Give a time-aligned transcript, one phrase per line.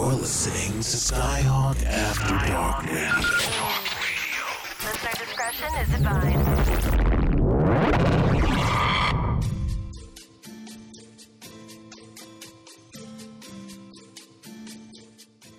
[0.00, 3.20] You're listening to Skyhawk After Dark Radio.
[4.82, 7.10] Listener discretion is advised.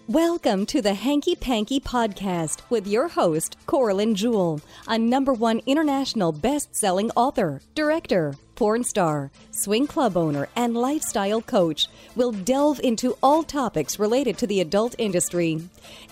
[0.07, 6.31] Welcome to the Hankie Pankie Podcast with your host, Coralyn Jewell, a number one international
[6.31, 11.87] best selling author, director, porn star, swing club owner, and lifestyle coach.
[12.15, 15.59] will delve into all topics related to the adult industry.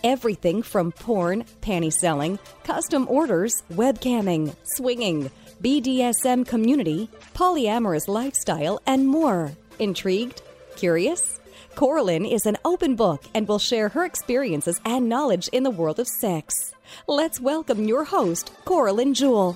[0.04, 5.30] Everything from porn, panty selling, custom orders, webcamming, swinging,
[5.62, 9.52] BDSM community, polyamorous lifestyle, and more.
[9.78, 10.42] Intrigued?
[10.76, 11.40] Curious?
[11.76, 16.00] Coralyn is an open book and will share her experiences and knowledge in the world
[16.00, 16.74] of sex.
[17.08, 19.56] Let's welcome your host, Coralyn Jewell.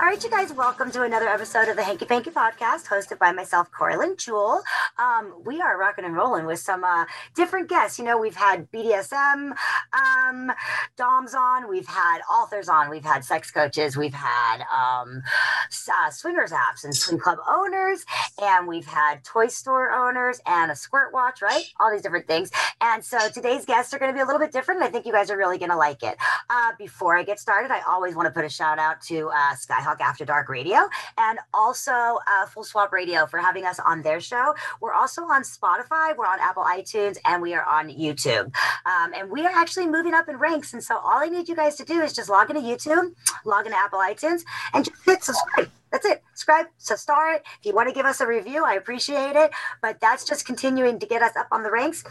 [0.00, 3.32] All right, you guys, welcome to another episode of the Hankie Pankie Podcast, hosted by
[3.32, 4.62] myself, Coralyn Jewell.
[4.98, 7.98] Um, we are rocking and rolling with some uh, different guests.
[7.98, 9.52] You know, we've had BDSM
[9.92, 10.52] um,
[10.96, 15.22] DOMs on, we've had authors on, we've had sex coaches, we've had um,
[15.70, 18.06] uh, swingers apps and swing club owners,
[18.42, 21.64] and we've had toy store owners and a squirt watch, right?
[21.78, 22.50] All these different things.
[22.80, 24.80] And so today's guests are going to be a little bit different.
[24.80, 26.16] And I think you guys are really going to like it.
[26.48, 29.54] Uh, before I get started, I always want to put a shout out to uh,
[29.90, 30.88] Skyhawk After Dark Radio
[31.18, 34.54] and also uh, Full Swap Radio for having us on their show.
[34.80, 38.52] We're also on Spotify, we're on Apple iTunes, and we are on YouTube.
[38.86, 40.72] Um, and we are actually moving up in ranks.
[40.72, 43.66] And so all I need you guys to do is just log into YouTube, log
[43.66, 45.70] into Apple iTunes, and just hit subscribe.
[45.90, 46.22] That's it.
[46.34, 47.42] Subscribe, so star it.
[47.58, 49.50] If you want to give us a review, I appreciate it.
[49.82, 52.04] But that's just continuing to get us up on the ranks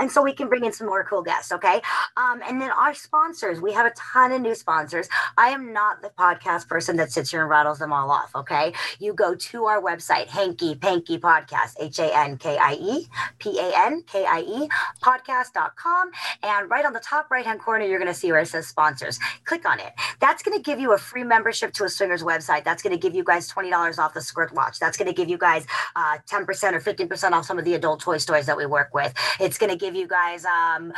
[0.00, 1.80] and so we can bring in some more cool guests okay?
[2.16, 5.08] Um, and then our sponsors we have a ton of new sponsors.
[5.36, 8.72] I am not the podcast person that sits here and rattles them all off okay?
[8.98, 13.06] You go to our website hankie pankie podcast h-a-n-k-i-e
[13.38, 14.68] p-a-n-k-i-e
[15.02, 16.10] podcast.com
[16.42, 18.66] and right on the top right hand corner you're going to see where it says
[18.66, 19.18] sponsors.
[19.44, 19.92] Click on it.
[20.20, 22.64] That's going to give you a free membership to a swingers website.
[22.64, 24.78] That's going to give you guys $20 off the squirt watch.
[24.78, 25.66] That's going to give you guys
[25.96, 26.40] uh, 10%
[26.72, 29.12] or 15% off some of the adult toy stores that we work with.
[29.38, 30.92] It's going to give you guys um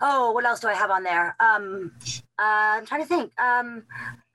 [0.00, 1.36] oh what else do i have on there?
[1.40, 1.92] Um
[2.38, 3.38] uh, i'm trying to think.
[3.40, 3.84] Um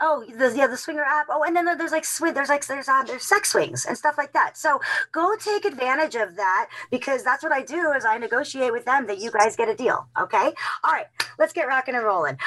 [0.01, 1.27] oh the, yeah the swinger app.
[1.29, 4.17] Oh and then there's like swing there's like there's uh, there's sex swings and stuff
[4.17, 4.57] like that.
[4.57, 4.79] So
[5.11, 9.07] go take advantage of that because that's what i do is i negotiate with them
[9.07, 10.53] that you guys get a deal okay?
[10.83, 11.07] All right
[11.39, 12.37] let's get rocking and rolling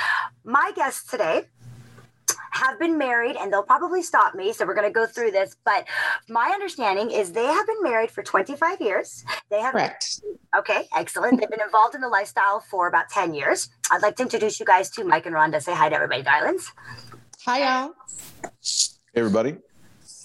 [0.44, 1.44] my guest today
[2.58, 5.56] have been married and they'll probably stop me so we're going to go through this
[5.64, 5.86] but
[6.28, 10.20] my understanding is they have been married for 25 years they have Correct.
[10.56, 14.22] okay excellent they've been involved in the lifestyle for about 10 years i'd like to
[14.22, 16.72] introduce you guys to mike and rhonda say hi to everybody darlings
[17.44, 17.94] Hi, y'all.
[18.42, 19.56] Hey, everybody.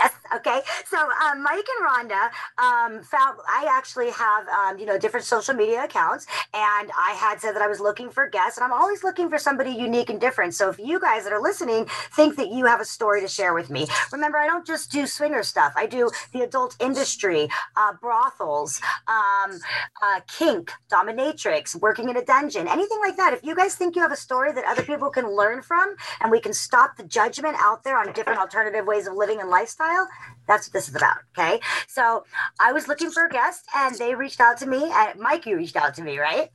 [0.01, 0.11] Yes.
[0.35, 0.61] Okay.
[0.85, 2.23] So um, Mike and Rhonda
[2.57, 3.39] um, found.
[3.47, 7.61] I actually have um, you know different social media accounts, and I had said that
[7.61, 10.53] I was looking for guests, and I'm always looking for somebody unique and different.
[10.55, 11.85] So if you guys that are listening
[12.15, 15.05] think that you have a story to share with me, remember I don't just do
[15.05, 15.73] swinger stuff.
[15.75, 19.59] I do the adult industry, uh, brothels, um,
[20.01, 23.33] uh, kink, dominatrix, working in a dungeon, anything like that.
[23.33, 26.31] If you guys think you have a story that other people can learn from, and
[26.31, 30.07] we can stop the judgment out there on different alternative ways of living and lifestyle,
[30.47, 31.17] that's what this is about.
[31.37, 31.59] Okay.
[31.87, 32.25] So
[32.59, 34.91] I was looking for a guest and they reached out to me.
[34.93, 36.49] And Mike, you reached out to me, right?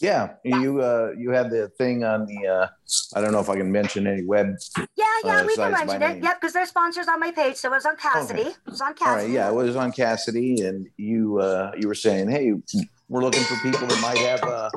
[0.00, 2.46] Yeah, you uh, you had the thing on the.
[2.48, 2.68] Uh,
[3.14, 4.56] I don't know if I can mention any web.
[4.76, 4.84] Yeah,
[5.24, 6.14] yeah, Uh, we can mention it.
[6.14, 6.22] name.
[6.22, 7.56] Yep, because they're sponsors on my page.
[7.56, 8.40] So it was on Cassidy.
[8.40, 8.50] Okay.
[8.50, 9.26] It was on Cassidy.
[9.26, 12.52] right, yeah, it was on Cassidy, and you uh, you were saying, hey,
[13.08, 14.70] we're looking for people that might have a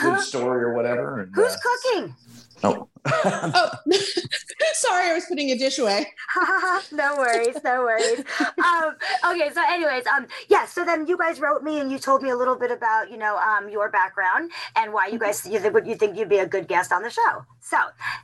[0.00, 1.20] good story or whatever.
[1.20, 2.14] And, Who's uh, cooking?
[2.62, 2.88] no.
[3.06, 3.70] Oh,
[4.74, 6.06] sorry, I was putting a dish away.
[6.92, 8.24] no worries, no worries.
[8.40, 8.96] Um,
[9.30, 10.64] okay, so anyways, um, yeah.
[10.64, 13.18] So then you guys wrote me and you told me a little bit about you
[13.18, 16.46] know um your background and why you guys you think you think you'd be a
[16.46, 17.44] good guest on the show.
[17.60, 17.76] So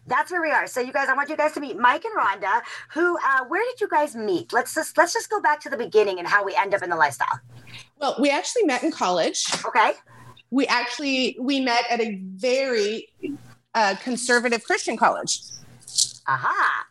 [0.06, 0.66] that's where we are.
[0.66, 2.62] So you guys, I want you guys to meet Mike and Rhonda.
[2.94, 3.19] Who?
[3.19, 4.53] Uh, where did you guys meet?
[4.53, 6.91] Let's just let's just go back to the beginning and how we end up in
[6.91, 7.41] the lifestyle.
[8.00, 9.44] Well, we actually met in college.
[9.66, 9.92] Okay.
[10.50, 13.08] We actually we met at a very
[13.74, 15.38] uh, conservative Christian college.
[16.26, 16.86] Aha.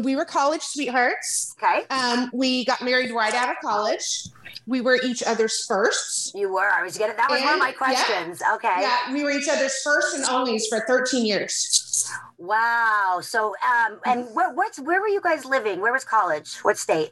[0.00, 1.54] We were college sweethearts.
[1.62, 1.86] Okay.
[1.90, 4.28] Um, we got married right out of college.
[4.68, 6.32] We were each other's firsts.
[6.34, 6.68] You were.
[6.68, 7.16] I was getting.
[7.16, 8.04] That was one of my And- yeah.
[8.04, 8.42] questions.
[8.54, 8.74] Okay.
[8.80, 12.10] Yeah, we were each other's first and onlys for 13 years.
[12.38, 13.20] Wow.
[13.22, 15.80] So, um, and where, what's where were you guys living?
[15.80, 16.56] Where was college?
[16.58, 17.10] What state?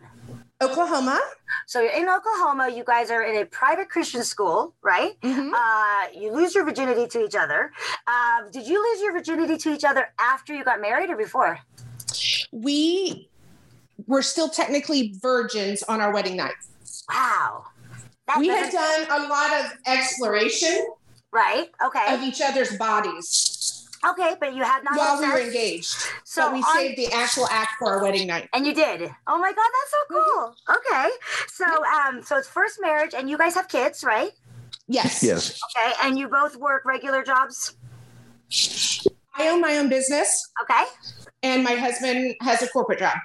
[0.71, 1.21] Oklahoma.
[1.67, 2.69] So you're in Oklahoma.
[2.69, 5.19] You guys are in a private Christian school, right?
[5.23, 5.53] Mhm.
[5.55, 7.73] Uh, you lose your virginity to each other.
[8.07, 11.59] Um, did you lose your virginity to each other after you got married or before?
[12.53, 13.29] We
[14.07, 16.55] were still technically virgins on our wedding night.
[17.09, 17.65] Wow.
[18.27, 20.87] That we had done a lot of exploration
[21.31, 21.71] right.
[21.85, 22.15] Okay.
[22.15, 23.44] of each other's bodies
[24.11, 25.97] Okay, but you had not while had we were engaged.
[26.25, 28.49] So but we on- saved the actual act for our wedding night.
[28.53, 29.11] And you did.
[29.27, 30.56] Oh my god, that's so cool.
[30.77, 31.11] Okay.
[31.49, 34.31] So um so it's first marriage and you guys have kids, right?
[34.89, 35.23] Yes.
[35.23, 35.59] Yes.
[35.77, 35.93] Okay.
[36.03, 37.77] And you both work regular jobs?
[39.37, 40.29] I own my own business,
[40.62, 40.85] Okay.
[41.43, 43.17] and my husband has a corporate job.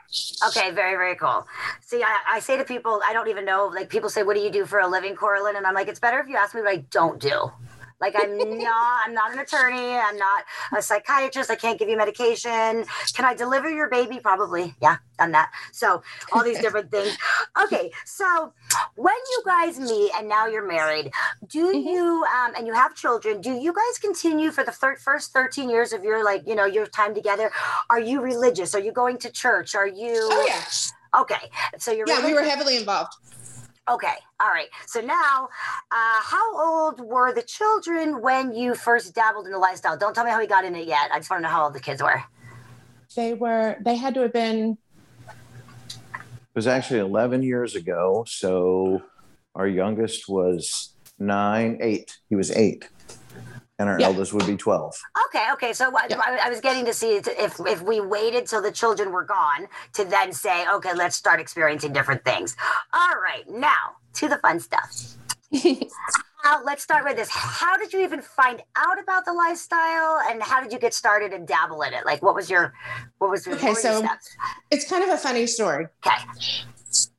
[0.48, 1.46] Okay, very, very cool.
[1.82, 4.42] See, I, I say to people, I don't even know, like people say, what do
[4.42, 5.56] you do for a living, Coralyn?
[5.56, 7.52] And I'm like, it's better if you ask me what I don't do.
[8.02, 9.96] Like I'm not, I'm not an attorney.
[9.98, 11.52] I'm not a psychiatrist.
[11.52, 12.86] I can't give you medication.
[13.14, 14.20] Can I deliver your baby?
[14.22, 14.74] Probably.
[14.82, 15.52] Yeah, done that.
[15.74, 16.02] So
[16.32, 17.18] all these different things.
[17.64, 18.54] Okay, so
[18.96, 21.12] when you guys meet and now you're married,
[21.48, 21.84] do Mhm.
[21.84, 23.42] you um, and you have children?
[23.42, 26.66] Do you guys continue for the thir- first 13 years of your like, you know,
[26.66, 27.52] your time together?
[27.90, 28.74] Are you religious?
[28.76, 29.76] Are you going to church?
[29.76, 30.16] Are you?
[30.32, 30.64] Oh yeah,
[31.22, 32.26] Okay, so you're yeah.
[32.26, 33.14] We were heavily involved.
[33.90, 34.16] Okay.
[34.40, 34.68] All right.
[34.86, 35.50] So now,
[35.92, 39.98] uh, how old were the children when you first dabbled in the lifestyle?
[39.98, 41.10] Don't tell me how he got in it yet.
[41.12, 42.24] I just want to know how old the kids were.
[43.16, 43.78] They were.
[43.82, 44.78] They had to have been.
[46.10, 48.26] It was actually 11 years ago.
[48.28, 49.02] So
[49.56, 52.18] our youngest was nine, eight.
[52.30, 52.90] He was eight.
[53.80, 54.08] And our Yeah.
[54.08, 54.94] eldest would be 12.
[55.28, 55.46] Okay.
[55.54, 55.72] Okay.
[55.74, 56.20] So I, Yeah.
[56.24, 59.68] I, I was getting to see if if we waited till the children were gone
[59.94, 62.56] to then say, okay, let's start experiencing different things.
[62.94, 63.50] All right.
[63.50, 65.16] Now to the fun stuff.
[66.44, 67.30] How, uh, let's start with this.
[67.32, 71.34] How did you even find out about the lifestyle, and how did you get started
[71.34, 72.06] and dabble in it?
[72.06, 72.74] Like, what was your,
[73.18, 74.36] what was your, Okay, what were your so- steps?
[74.70, 75.88] it's kind of a funny story.
[76.06, 76.16] Okay.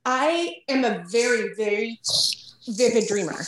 [0.04, 1.98] I am a very, very
[2.70, 3.44] vivid dreamer.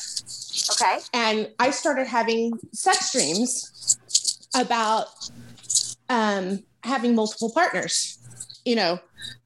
[0.73, 0.99] Okay.
[1.15, 3.99] and I started having sex dreams
[4.55, 5.07] about
[6.09, 8.19] um, having multiple partners.
[8.65, 9.01] You know,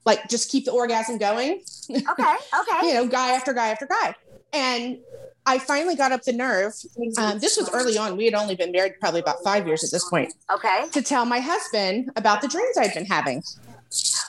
[0.05, 1.63] like just keep the orgasm going.
[1.91, 2.03] Okay.
[2.13, 2.37] Okay.
[2.83, 4.15] You know, guy after guy after guy,
[4.53, 4.99] and
[5.47, 6.75] I finally got up the nerve.
[7.19, 8.17] Um, this was early on.
[8.17, 10.35] We had only been married probably about five years at this point.
[10.53, 10.87] Okay.
[10.93, 13.43] To tell my husband about the dreams I'd been having,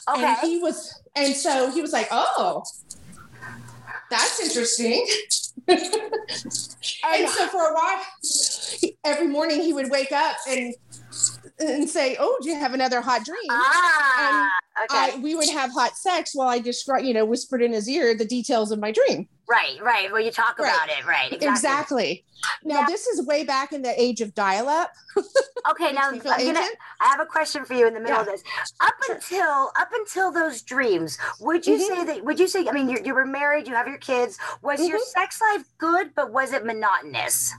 [0.09, 0.23] Okay.
[0.23, 2.63] and he was, and so he was like, "Oh,
[4.09, 5.07] that's interesting."
[5.67, 8.01] and so for a while,
[9.03, 10.73] every morning he would wake up and
[11.59, 14.49] and say, "Oh, do you have another hot dream?" Ah.
[14.83, 15.15] Okay.
[15.15, 18.15] I, we would have hot sex while I described, you know, whispered in his ear
[18.15, 19.27] the details of my dream.
[19.49, 19.77] Right.
[19.81, 20.11] Right.
[20.11, 20.67] Well, you talk Right.
[20.73, 21.05] about it.
[21.05, 21.31] Right.
[21.33, 21.47] Exactly.
[21.49, 22.23] Exactly.
[22.63, 22.85] Now, Yeah.
[22.87, 24.91] this is way back in the age of dial-up.
[25.71, 25.91] Okay.
[25.91, 26.59] Now I'm gonna.
[27.01, 28.41] I have a question for you in the middle of this.
[28.79, 31.87] Up until up until those dreams, would you Mhm.
[31.87, 32.23] say that?
[32.23, 32.65] Would you say?
[32.69, 33.67] I mean, you, you were married.
[33.67, 34.37] You have your kids.
[34.61, 35.03] Was your Mhm.
[35.03, 37.53] sex life good, but was it monotonous?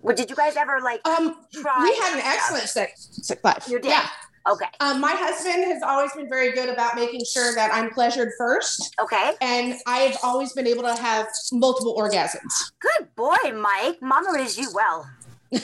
[0.00, 1.84] What did you guys ever like Um, try?
[1.84, 3.68] we had an excellent sex, sex life.
[3.68, 3.90] You did?
[3.90, 4.08] Yeah.
[4.50, 4.66] Okay.
[4.80, 8.94] Um, my husband has always been very good about making sure that I'm pleasured first,
[9.02, 9.32] Okay.
[9.40, 12.52] and I've always been able to have multiple orgasms.
[12.80, 14.02] Good boy, Mike.
[14.02, 15.08] Mama raised you well.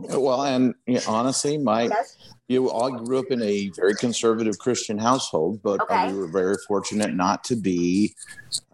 [0.00, 2.16] Well, and you know, honestly, Mike, Yes.
[2.46, 6.12] you all grew up in a very conservative Christian household, but uh, Okay.
[6.12, 8.14] we were very fortunate not to be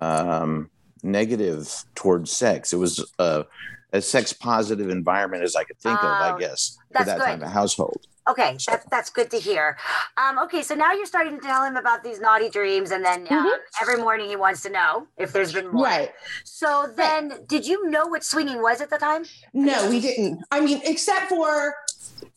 [0.00, 0.70] um,
[1.02, 2.72] negative towards sex.
[2.72, 3.46] It was a,
[3.92, 7.24] a sex positive environment as I could think of, Oh, I guess, for that good.
[7.24, 8.06] type of household.
[8.28, 9.76] Okay, that's that's good to hear.
[10.16, 13.26] Um, okay, so now you're starting to tell him about these naughty dreams, and then
[13.30, 13.56] um, Mhm.
[13.82, 15.84] every morning he wants to know if there's been more.
[15.84, 16.10] Right.
[16.44, 19.24] So then, did you know what swinging was at the time?
[19.52, 20.42] No, we didn't.
[20.50, 21.74] I mean, except for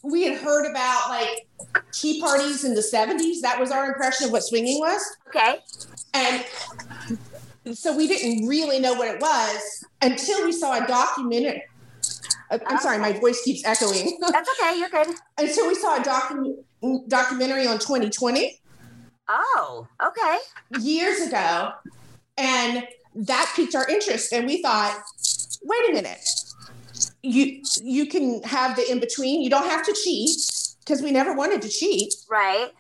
[0.04, 1.48] we had heard about like
[1.94, 3.42] tea parties in the 70s.
[3.42, 5.02] That was our impression of what swinging was.
[5.30, 5.60] Okay.
[6.14, 6.46] And
[7.74, 11.64] so we didn't really know what it was until we saw a documentary.
[12.52, 14.18] I'm sorry, my voice keeps echoing.
[14.32, 14.80] That's okay.
[14.80, 15.08] You're good.
[15.38, 18.60] until we saw a docu- documentary on 2020
[19.30, 20.38] Oh, okay.
[20.80, 21.72] years ago.
[22.38, 24.32] And that piqued our interest.
[24.32, 25.02] And we thought,
[25.64, 26.26] wait a minute.
[27.24, 29.42] You you can have the in between.
[29.42, 30.30] You don't have to cheat
[30.80, 32.72] because we never wanted to cheat, Right.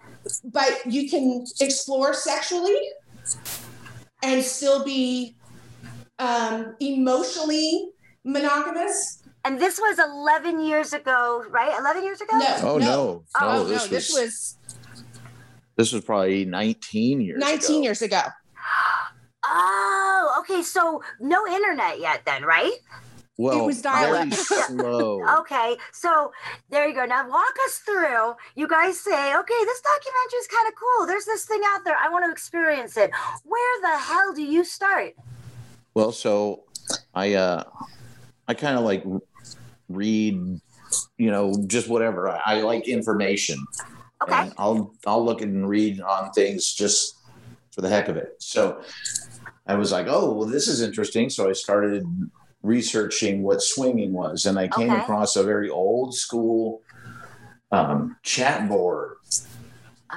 [0.45, 2.79] but you can explore sexually
[4.23, 5.35] and still be
[6.19, 7.89] um, emotionally
[8.23, 9.16] monogamous.
[9.47, 11.73] And this was 11 years ago, right?
[11.79, 12.37] 11 years ago?
[12.37, 14.57] No, Oh no, Oh, no, Oh, this no, this was, was
[15.77, 17.83] this was probably 19 years 19 ago.
[17.83, 18.21] years ago.
[19.45, 20.61] Oh, okay.
[20.63, 22.73] So no internet yet, then, right?
[23.37, 24.33] Well, was very dial-up.
[24.33, 25.21] slow.
[25.39, 26.31] Okay, so
[26.69, 27.05] there you go.
[27.05, 28.33] Now walk us through.
[28.55, 31.05] You guys say, okay, this documentary is kind of cool.
[31.07, 31.95] There's this thing out there.
[31.95, 33.11] I want to experience it.
[33.45, 35.13] Where the hell do you start?
[35.93, 36.63] Well, so
[37.13, 37.63] I uh
[38.47, 39.03] I kind of like
[39.89, 40.35] read,
[41.17, 42.29] you know, just whatever.
[42.29, 43.57] I, I like information.
[44.23, 44.33] Okay.
[44.41, 47.15] And I'll I'll look and read on things just
[47.71, 48.35] for the heck of it.
[48.39, 48.81] So
[49.67, 51.29] I was like, oh, well, this is interesting.
[51.29, 52.03] So I started
[52.63, 55.01] researching what swinging was, and I came Okay.
[55.01, 56.81] across a very old school
[57.71, 59.17] um, chat board,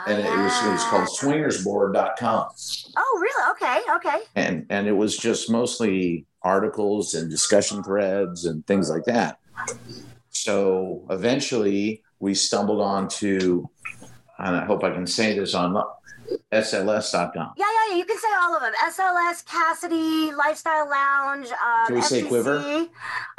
[0.06, 2.48] and it was it was called swingersboard.com,
[2.96, 3.50] Oh, really?
[3.52, 4.24] Okay, okay.
[4.36, 9.38] and and it was just mostly articles and discussion threads and things like that.
[10.30, 13.66] So eventually, we stumbled onto,
[14.38, 15.74] and I hope I can say this on
[16.52, 17.52] SLS.com.
[17.56, 17.96] Yeah, yeah, yeah.
[17.96, 18.72] You can say all of them.
[18.88, 21.48] SLS, Cassidy, Lifestyle Lounge.
[21.50, 22.28] Um, Can we say SDC.
[22.28, 22.86] Quiver?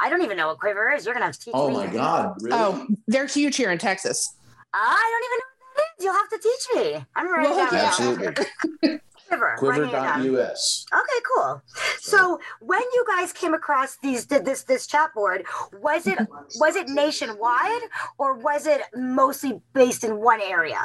[0.00, 1.04] I don't even know what Quiver is.
[1.06, 1.74] You're gonna have to teach Oh me.
[1.74, 2.36] my God!
[2.42, 2.56] Really?
[2.58, 4.34] Oh, they're huge here in Texas.
[4.74, 6.04] I don't even know what that is.
[6.04, 7.06] You'll have to teach me.
[7.16, 7.86] I'm ready Well, down yeah.
[7.88, 9.00] Absolutely.
[9.32, 9.56] Quiver.
[9.58, 10.86] Quiver.us.
[10.92, 11.62] Okay, cool.
[12.00, 15.44] So when you guys came across these did this this chat board,
[15.80, 16.18] was it
[16.60, 17.82] was it nationwide
[18.18, 20.78] or was it mostly based in one area?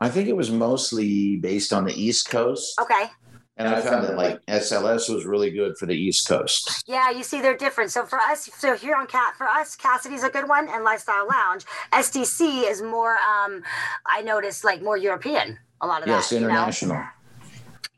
[0.00, 3.10] I think it was mostly based on the East Coast, Okay.
[3.58, 6.82] and I found that like SLS was really good for the East Coast.
[6.86, 7.90] Yeah, you see they're different.
[7.90, 11.26] So for us, so here on Cat for us, Cassidy's a good one and Lifestyle
[11.28, 11.66] Lounge.
[11.92, 13.62] SDC is more um
[14.06, 15.58] I noticed like more European.
[15.82, 16.36] A lot of Yes, that.
[16.40, 17.04] you know?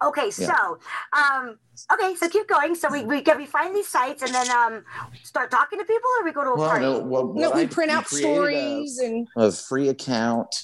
[0.03, 0.09] International.
[0.09, 0.55] Okay, Yeah.
[0.55, 0.79] so
[1.19, 1.59] um
[1.93, 2.75] okay, so keep going.
[2.75, 4.85] So we we get we find these sites and then um
[5.23, 6.85] start talking to people or we go to a Well, party.
[6.85, 10.55] no, what, No, we I- print out created a- stories and a free account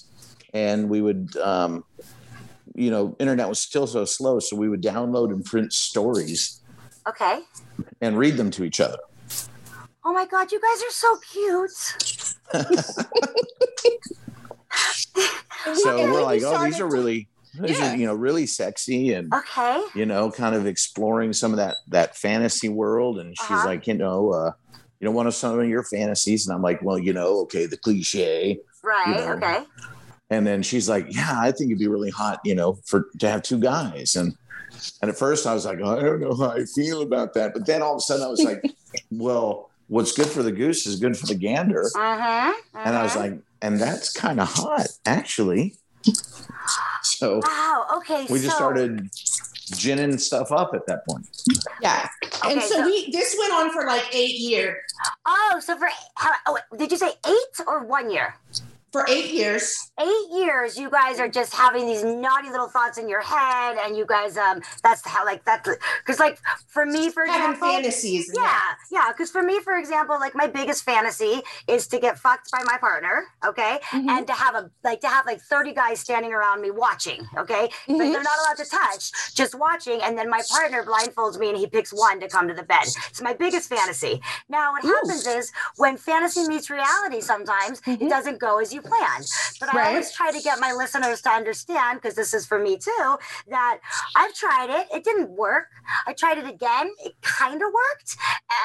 [0.54, 1.84] and we would um
[2.74, 6.60] you know internet was still so slow so we would download and print stories
[7.06, 7.40] Okay.
[8.00, 8.98] and read them to each other
[10.04, 11.70] Oh my god, you guys are so cute.
[15.82, 17.94] so and we're we like oh these started are to- really Yeah.
[17.94, 19.82] you know really sexy and Okay.
[19.94, 23.66] you know kind of exploring some of that that fantasy world and she's Uh-huh.
[23.66, 24.52] like you know uh
[25.00, 26.48] you know, one of some of your fantasies?
[26.48, 28.58] And I'm like, well, you know, okay, the cliche.
[28.82, 29.06] Right.
[29.06, 29.32] You know.
[29.34, 29.58] Okay.
[30.28, 33.30] And then she's like, yeah, I think it'd be really hot, you know, for to
[33.30, 34.16] have two guys.
[34.16, 34.34] And
[35.00, 37.52] and at first I was like, I don't know how I feel about that.
[37.54, 38.60] But then all of a sudden I was like,
[39.12, 41.84] well, what's good for the goose is good for the gander.
[41.94, 42.52] Mm-hmm.
[42.78, 45.76] And I was like, and that's kind of hot, actually.
[47.18, 47.86] So wow.
[47.96, 48.26] Okay.
[48.28, 49.10] we just so, started
[49.72, 51.26] ginning stuff up at that point.
[51.82, 52.08] Yeah.
[52.44, 54.76] and so, so- we this went on for like eight years.
[55.26, 58.34] Oh, so for how, oh, did you say eight or one year?
[58.92, 59.76] For eight years.
[60.00, 63.94] Eight years, you guys are just having these naughty little thoughts in your head, and
[63.96, 65.68] you guys, um, that's how like that's
[66.00, 68.30] because like for me, for Having example, fantasies.
[68.34, 69.08] Yeah, yeah.
[69.12, 72.78] Because for me, for example, like my biggest fantasy is to get fucked by my
[72.78, 74.08] partner, okay, Mhm.
[74.08, 77.68] and to have a like to have like thirty guys standing around me watching, okay,
[77.88, 78.12] but Mhm.
[78.12, 81.66] they're not allowed to touch, just watching, and then my partner blindfolds me and he
[81.66, 82.86] picks one to come to the bed.
[83.10, 84.22] It's my biggest fantasy.
[84.48, 84.94] Now, what Ooh.
[84.94, 88.08] happens is when fantasy meets reality, sometimes it Mhm.
[88.08, 89.26] doesn't go as you planned.
[89.60, 92.76] But I always try to get my listeners to understand, because this is for me
[92.76, 93.18] too,
[93.48, 93.78] that
[94.14, 94.88] I've tried it.
[94.92, 95.68] It didn't work.
[96.06, 96.90] I tried it again.
[97.04, 98.16] It kind of worked,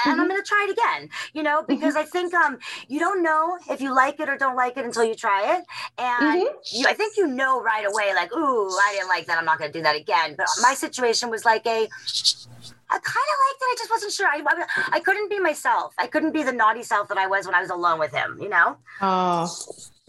[0.05, 0.29] and I'm Mhm.
[0.29, 1.10] going to try it again.
[1.34, 4.55] You know, because I think um you don't know if you like it or don't
[4.55, 5.65] like it until you try it,
[5.98, 6.53] and Mhm.
[6.72, 9.38] you, I think you know right away, like, ooh, I didn't like that.
[9.38, 10.36] I'm not going to do that again.
[10.38, 11.89] But my situation was like a.
[12.94, 13.66] I kind of liked it.
[13.66, 14.28] I just wasn't sure.
[14.28, 15.94] I, I, I couldn't be myself.
[15.98, 18.38] I couldn't be the naughty self that I was when I was alone with him.
[18.40, 18.78] You know.
[19.02, 19.48] Oh.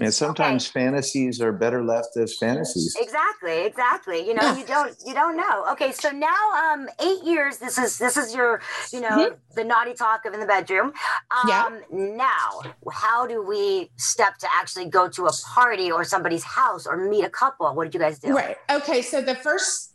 [0.00, 2.97] And sometimes fantasies are better left as fantasies.
[3.00, 4.26] Exactly, exactly.
[4.26, 4.57] You know, Yeah.
[4.59, 5.67] you don't you don't know.
[5.73, 8.61] Okay, so now um eight years, this is this is your,
[8.93, 10.93] you know, the naughty talk of in the bedroom.
[11.31, 11.69] Um Yeah.
[11.93, 16.97] now, how do we step to actually go to a party or somebody's house or
[16.97, 17.73] meet a couple?
[17.73, 18.35] What did you guys do?
[18.35, 18.57] Right.
[18.69, 19.00] Okay.
[19.00, 19.93] So the first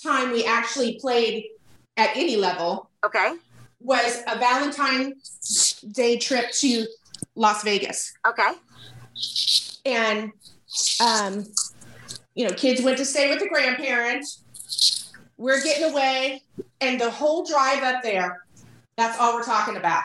[0.00, 1.44] time we actually played
[1.96, 3.34] at any level Okay.
[3.80, 6.86] was a Valentine's Day trip to
[7.34, 8.12] Las Vegas.
[8.26, 8.50] Okay.
[9.86, 10.32] And
[11.00, 11.44] um,
[12.34, 15.12] you know, kids went to stay with the grandparents.
[15.36, 16.42] We're getting away,
[16.80, 18.44] and the whole drive up there,
[18.96, 20.04] that's all we're talking about.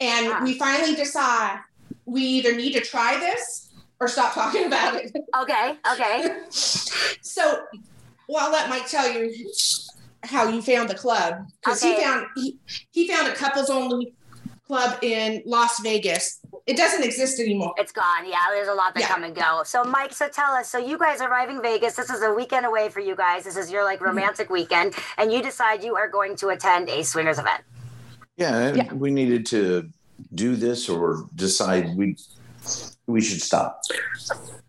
[0.00, 0.40] And Ah.
[0.42, 1.60] we finally decide
[2.04, 3.70] we either need to try this
[4.00, 5.12] or stop talking about it.
[5.40, 5.74] Okay.
[5.92, 6.40] Okay.
[6.50, 7.64] So,
[8.28, 9.32] well, I'll let Mike tell you
[10.28, 12.58] how you found the club because he found he,
[12.90, 14.12] he found a couples only
[14.66, 16.40] club in Las Vegas.
[16.66, 17.72] It doesn't exist anymore.
[17.78, 18.28] It's gone.
[18.28, 19.08] Yeah, there's a lot that Yeah.
[19.08, 19.62] come and go.
[19.64, 20.68] So, Mike, so tell us.
[20.68, 21.96] So, you guys are arriving Vegas.
[21.96, 23.44] This is a weekend away for you guys.
[23.44, 24.08] This is your like Mm-hmm.
[24.08, 27.62] romantic weekend, and you decide you are going to attend a swingers event.
[28.36, 28.92] Yeah, Yeah.
[28.92, 29.88] we needed to
[30.34, 32.16] do this or decide we
[33.06, 33.80] we should stop.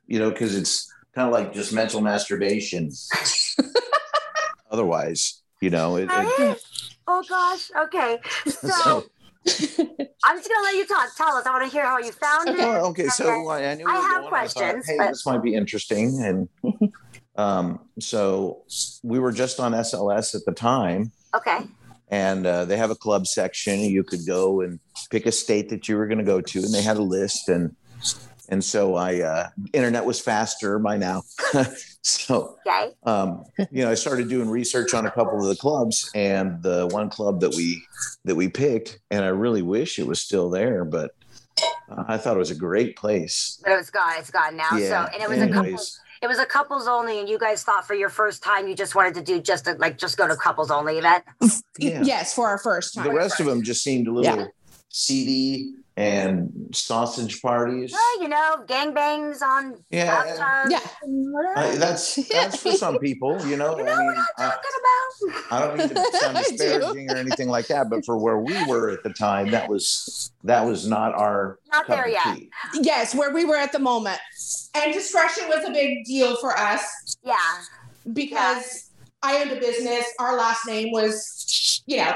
[0.08, 2.92] You know, because it's kind of like just mental masturbation.
[4.72, 6.64] Otherwise, you know, it, it
[7.08, 7.72] Oh gosh.
[7.86, 8.20] Okay.
[8.50, 9.06] So
[9.46, 9.88] so
[10.26, 11.16] I'm just gonna let you talk.
[11.16, 11.46] Tell us.
[11.46, 12.60] I want to hear how you found it.
[12.60, 13.08] Oh, okay.
[13.08, 13.48] So.
[13.50, 16.50] I, I knew I have questions, thought, hey, but- this might be interesting, and
[17.40, 18.64] Um, so
[19.02, 21.60] we were just on SLS at the time, Okay.
[22.10, 23.80] and uh, they have a club section.
[23.80, 24.78] You could go and
[25.10, 27.48] pick a state that you were going to go to, and they had a list.
[27.48, 27.78] And
[28.50, 31.24] and so I, uh, internet was faster by now.
[32.02, 32.56] so
[33.04, 36.88] um, you know, I started doing research on a couple of the clubs, and the
[36.92, 37.82] one club that we
[38.26, 41.12] that we picked, and I really wish it was still there, but
[41.92, 43.60] uh, I thought it was a great place.
[43.64, 44.14] But it was gone.
[44.18, 44.78] It's gone now.
[44.78, 45.06] Yeah.
[45.06, 45.80] So and it was a couple.
[46.22, 48.94] It was a couples only, and you guys thought for your first time you just
[48.94, 51.24] wanted to do just a, like just go to couples only event.
[51.78, 52.02] Yeah.
[52.04, 53.06] Yes, for our first time.
[53.06, 54.48] The rest of them just seemed a little Yeah.
[54.90, 57.92] seedy and sausage parties.
[57.92, 60.66] Well, you know, gangbangs on Yeah.
[60.70, 60.80] Yeah.
[61.58, 63.78] I, that's that's for some people, you know.
[63.78, 65.52] you know I mean, what I'm I, talking about?
[65.52, 68.90] I don't mean to sound disparaging or anything like that, but for where we were
[68.92, 72.36] at the time, that was that was not our Not cup there of yet.
[72.38, 72.50] tea.
[72.76, 74.20] Yes, where we were at the moment.
[74.76, 77.36] And discretion was a big deal for us Yeah.
[78.14, 78.90] because
[79.22, 80.06] I owned a business.
[80.18, 82.16] Our last name was, you know,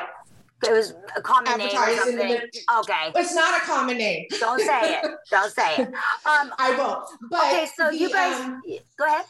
[0.66, 2.50] It was a common name the.
[2.80, 3.12] Okay.
[3.16, 4.26] It's not a common name.
[4.40, 5.12] Don't say it.
[5.32, 5.88] Don't say it.
[5.88, 7.06] Um, I won't.
[7.30, 8.62] But okay, so you guys, um,
[8.98, 9.26] go ahead.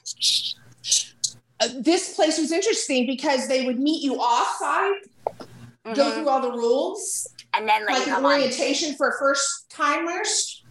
[1.60, 6.42] uh, this place was interesting because they would meet you off site, go through all
[6.42, 8.34] the rules, And then like, like an come on.
[8.34, 10.64] orientation for first timers,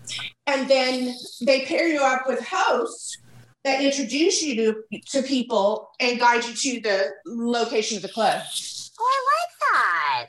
[0.47, 3.19] and then they pair you up with hosts
[3.65, 8.43] that introduce you to to people and guide you to the location of the club.
[9.01, 9.32] Oh,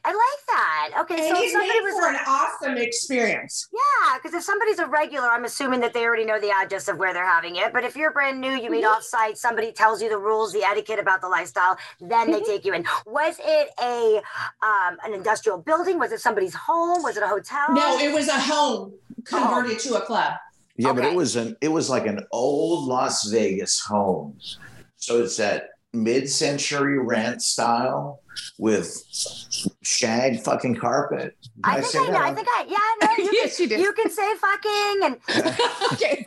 [0.03, 0.89] I like that.
[0.93, 1.01] I like that.
[1.01, 3.67] Okay, And so if it somebody was for a, an awesome experience.
[3.73, 6.97] yeah, because if somebody's a regular, I'm assuming that they already know the address of
[6.97, 7.73] where they're having it.
[7.73, 8.91] But if you're brand new, you meet Mhm.
[8.95, 12.45] off site, somebody tells you the rules, the etiquette about the lifestyle, then they Mhm.
[12.45, 12.85] take you in.
[13.05, 14.21] Was it a
[14.63, 15.99] um, an industrial building?
[15.99, 17.03] Was it somebody's home?
[17.03, 17.73] Was it a hotel?
[17.73, 18.93] No, it was a home
[19.25, 20.33] converted to a club.
[20.77, 24.37] Yeah, but it was an it was like an old Las Vegas home.
[24.97, 28.19] So it's that mid-century rent style
[28.57, 29.03] with
[29.83, 31.35] shag fucking carpet.
[31.41, 32.11] Did I think I know.
[32.13, 32.21] that?
[32.21, 33.07] I think I yeah.
[33.07, 33.83] No, you yes, you can, did.
[33.83, 35.59] you can say fucking and
[35.93, 36.23] okay.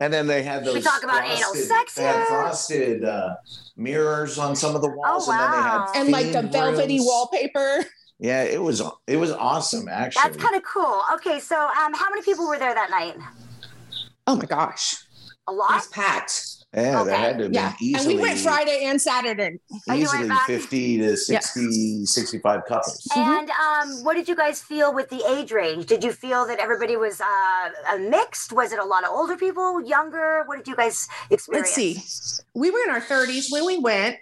[0.00, 0.74] and then they had those.
[0.74, 2.24] We talk about anal frosted- sex here.
[2.26, 3.34] frosted uh,
[3.76, 6.94] mirrors on some of the walls, Oh, and then they had And like the velvety
[6.98, 7.06] rooms.
[7.06, 7.84] wallpaper.
[8.18, 10.22] Yeah, it was it was awesome actually.
[10.22, 11.00] that's kind of cool.
[11.14, 13.16] Okay, so um, how many people were there that night?
[14.26, 14.96] Oh my gosh.
[15.48, 15.72] A It lot.
[15.72, 16.53] was packed.
[16.74, 17.16] Yeah, there okay.
[17.16, 17.72] had to have been Yeah.
[17.80, 19.58] easily and we went Friday and Saturday.
[19.70, 23.08] You went easily 50 to 60 65 couples.
[23.16, 25.86] And um, what did you guys feel with the age range?
[25.86, 28.52] Did you feel that everybody was uh, mixed?
[28.52, 30.42] Was it a lot of older people, younger?
[30.46, 31.68] What did you guys experience?
[31.68, 32.42] Let's see.
[32.54, 34.16] We were in our 30s when we went.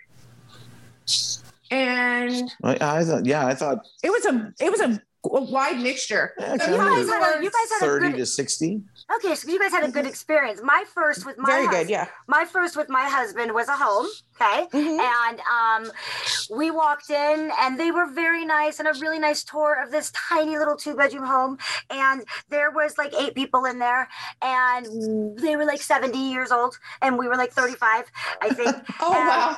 [1.70, 5.80] And I, I thought yeah, I thought it was a it was a, a wide
[5.80, 6.34] mixture.
[6.38, 8.82] yeah, So you guys had a- you guys had a 30 good- to 60.
[9.16, 10.08] Okay, so you guys had a good mm-hmm.
[10.08, 10.60] experience.
[10.62, 12.08] My first with my Very hus- good, yeah.
[12.28, 14.06] My first with my husband was a home.
[14.40, 14.98] Okay, Mhm.
[14.98, 15.92] and um,
[16.50, 20.10] we walked in, and they were very nice, and a really nice tour of this
[20.12, 21.58] tiny little two bedroom home.
[21.90, 24.08] And there was like eight people in there,
[24.40, 24.86] and
[25.38, 28.04] they were like seventy years old, and we were like thirty five,
[28.40, 28.76] I think.
[29.00, 29.56] Oh And- wow.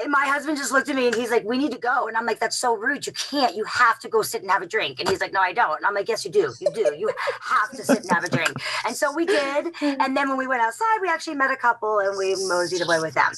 [0.00, 2.16] And my husband just looked at me and he's like, "We need to go." And
[2.16, 3.06] I'm like, "That's so rude.
[3.06, 3.54] You can't.
[3.54, 5.76] You have to go sit and have a drink." And he's like, "No, I don't."
[5.76, 6.52] And I'm like, "Yes, you do.
[6.60, 6.94] You do.
[6.98, 7.10] You
[7.42, 8.50] have to sit and have a drink."
[8.84, 9.72] And so we did.
[10.08, 12.98] And then when we went outside, we actually met a couple and we moseyed away
[13.00, 13.32] with them.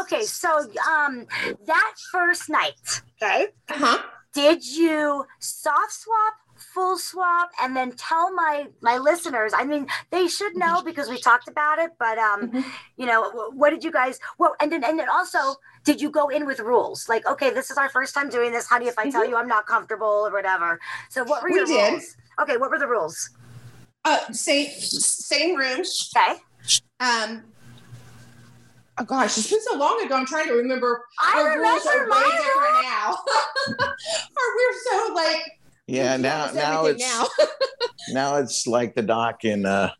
[0.00, 1.26] Okay, so um,
[1.66, 4.02] that first night, okay, Uh-huh.
[4.34, 6.34] did you soft swap?
[6.72, 11.18] full swap and then tell my my listeners i mean they should know because we
[11.18, 12.64] talked about it but um Mhm.
[12.96, 16.28] you know what did you guys well and then and then also did you go
[16.28, 19.10] in with rules like okay this is our first time doing this honey if i
[19.10, 21.90] tell you i'm not comfortable or whatever so what were We your did.
[21.92, 23.28] rules okay what were the rules
[24.06, 25.82] Uh same same room.
[26.16, 26.40] okay
[27.00, 27.52] Um
[28.98, 30.14] Oh gosh, it's been so long ago.
[30.16, 31.02] I'm trying to remember.
[31.20, 33.16] i Our rules are remember way my different now.
[34.36, 35.42] or we're so like
[35.86, 37.26] Yeah, now now it's now.
[38.14, 39.90] now it's like the doc in uh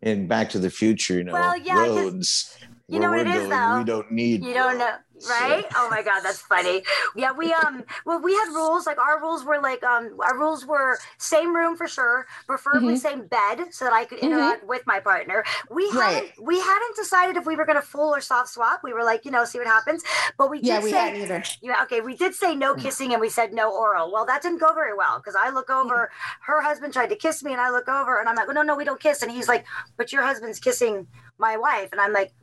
[0.00, 2.58] in Back to the Future, you know, Well, yeah, 'cause roads.
[2.88, 3.78] you know where what we're it is, going, though?
[3.78, 4.98] We don't need You don't know, roads.
[5.28, 5.64] Right?
[5.76, 6.82] Oh my god, that's funny.
[7.16, 8.86] Yeah, we um, well, we had rules.
[8.86, 12.98] Like our rules were like um, our rules were same room for sure, preferably Mhm.
[12.98, 14.22] same bed, so that I could Mhm.
[14.22, 15.44] interact with my partner.
[15.70, 16.14] We Right.
[16.14, 18.80] hadn't we hadn't decided if we were gonna full or soft swap.
[18.82, 20.02] We were like, you know, see what happens.
[20.36, 21.42] But we did Yeah, we say, hadn't either.
[21.62, 24.12] yeah, okay, we did say no kissing and we said no oral.
[24.12, 26.10] Well, that didn't go very well because I look over,
[26.42, 28.76] her husband tried to kiss me, and I look over and I'm like, no, no,
[28.76, 29.22] we don't kiss.
[29.22, 29.64] And he's like,
[29.96, 31.06] but your husband's kissing
[31.38, 31.88] my wife.
[31.92, 32.32] And I'm like,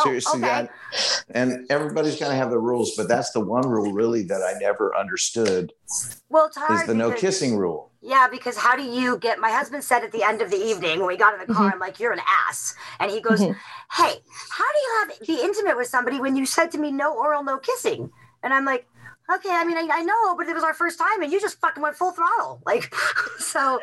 [0.00, 0.46] Oh, Seriously, okay.
[0.46, 0.70] that,
[1.30, 4.56] and everybody's going to have the rules, but that's the one rule really that I
[4.60, 5.72] never understood
[6.28, 7.90] Well, is the no because- kissing rule.
[8.00, 9.40] Yeah, because how do you get?
[9.40, 11.64] My husband said at the end of the evening when we got in the car,
[11.66, 11.74] Mm-hmm.
[11.74, 13.52] I'm like, "You're an ass," and he goes, "Hey,
[13.90, 14.06] how
[14.72, 17.58] do you have be intimate with somebody when you said to me no oral, no
[17.58, 18.12] kissing?"
[18.44, 18.86] And I'm like,
[19.32, 21.60] "Okay, I mean, I, I know, but it was our first time, and you just
[21.60, 22.92] fucking went full throttle, like."
[23.38, 23.80] so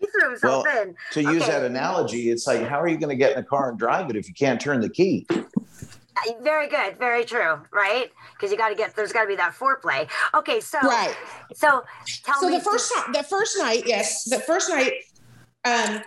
[0.00, 0.96] he threw himself Well, in.
[1.12, 1.52] To use Okay.
[1.52, 4.08] that analogy, it's like, how are you going to get in the car and drive
[4.10, 5.26] it if you can't turn the key?
[5.30, 8.10] Uh, Very good, very true, right?
[8.34, 10.08] Because you got to get there's got to be that foreplay.
[10.34, 11.14] Okay, so Right.
[11.54, 11.84] so
[12.24, 14.92] tell So me the first time, the first night, yes, the first night,
[15.64, 16.02] um,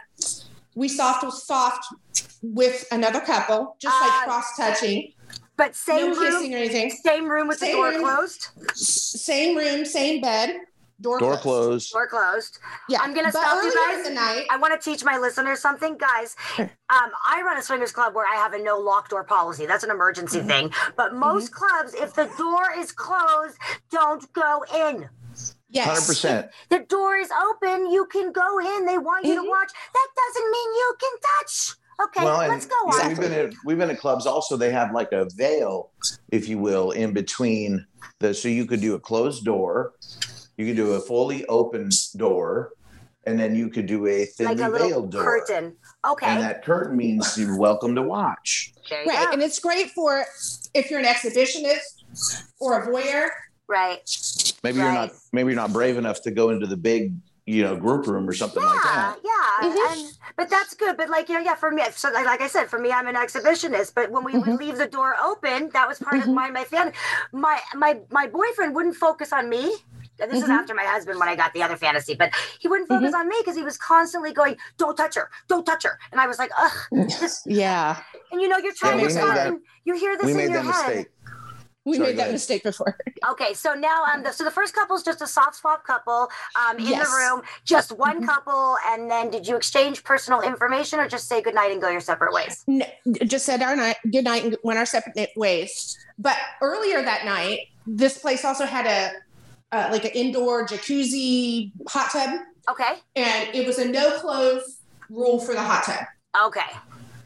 [0.75, 1.85] we soft soft
[2.41, 5.13] with another couple, just Uh, like cross touching,
[5.57, 6.89] but same no room, kissing or anything.
[6.91, 8.01] same room with the door room.
[8.01, 8.49] closed.
[8.75, 10.57] Same room, same bed,
[11.01, 11.91] door, Door closed.
[11.91, 11.91] closed.
[11.93, 12.59] Door closed.
[12.89, 14.07] Yeah, I'm gonna but stop you guys.
[14.07, 14.45] in night.
[14.49, 16.35] I want to teach my listeners something, guys.
[16.57, 19.65] Um, I run a swingers club where I have a no lock door policy.
[19.65, 20.47] That's an emergency Mm-hmm.
[20.47, 20.71] thing.
[20.95, 23.57] But most clubs, if the door is closed,
[23.91, 25.09] don't go in.
[25.69, 26.51] Yes, Hundred percent.
[26.69, 27.91] The door is open.
[27.91, 28.85] You can go in.
[28.85, 29.43] They want you Mhm.
[29.43, 29.71] to watch.
[29.93, 31.75] That doesn't mean you can touch.
[32.03, 33.07] Okay, Well, and let's go yeah, on.
[33.09, 34.25] we've been at we've been at clubs.
[34.25, 35.91] Also, they have like a veil,
[36.31, 37.85] if you will, in between
[38.19, 38.33] the.
[38.33, 39.93] So you could do a closed door,
[40.57, 42.73] you could do a fully open door,
[43.25, 45.23] and then you could do a like thinly a little veiled door.
[45.23, 45.75] curtain.
[46.05, 46.25] Okay.
[46.27, 48.73] And that curtain means you're welcome to watch.
[48.89, 49.31] there right, go.
[49.33, 50.25] and it's great for
[50.73, 53.29] if you're an exhibitionist or a voyeur.
[53.67, 53.99] right.
[54.63, 57.13] Maybe you're not maybe you're not brave enough to go into the big,
[57.45, 59.19] you know, group room or something Yeah, like that.
[59.23, 59.91] yeah, Mhm.
[59.91, 60.97] and but that's good.
[60.97, 63.07] But like, you know, yeah, for me, so like, like I said, for me, I'm
[63.07, 63.93] an exhibitionist.
[63.93, 64.59] But when we would Mhm.
[64.59, 66.33] leave the door open, that was part of Mhm.
[66.33, 66.91] my my fan.
[67.31, 69.75] My my my boyfriend wouldn't focus on me.
[70.17, 70.59] And this is Mhm.
[70.59, 73.35] after my husband when I got the other fantasy, but he wouldn't focus on me
[73.41, 76.51] because he was constantly going, "Don't touch her, don't touch her," and I was like,
[76.57, 76.71] "Ugh."
[77.45, 80.37] Yeah, And you know, you're trying we to stop, and you hear this We in
[80.37, 80.87] made your that head.
[80.87, 81.07] mistake.
[81.85, 82.97] We Sorry, made that mistake before.
[83.31, 86.27] Okay, so now um, the, so the first couple is just a soft swap couple
[86.55, 87.07] um, in Yes.
[87.09, 88.25] the room, just one Mhm.
[88.25, 92.01] couple, and then did you exchange personal information or just say goodnight and go your
[92.01, 92.63] separate ways?
[92.67, 92.85] No,
[93.25, 95.97] just said our night, good night, and went our separate ways.
[96.19, 99.11] But earlier that night, this place also had a
[99.75, 105.39] uh, like an indoor jacuzzi hot tub, Okay, and it was a no clothes rule
[105.39, 106.05] for the hot tub.
[106.47, 106.77] okay,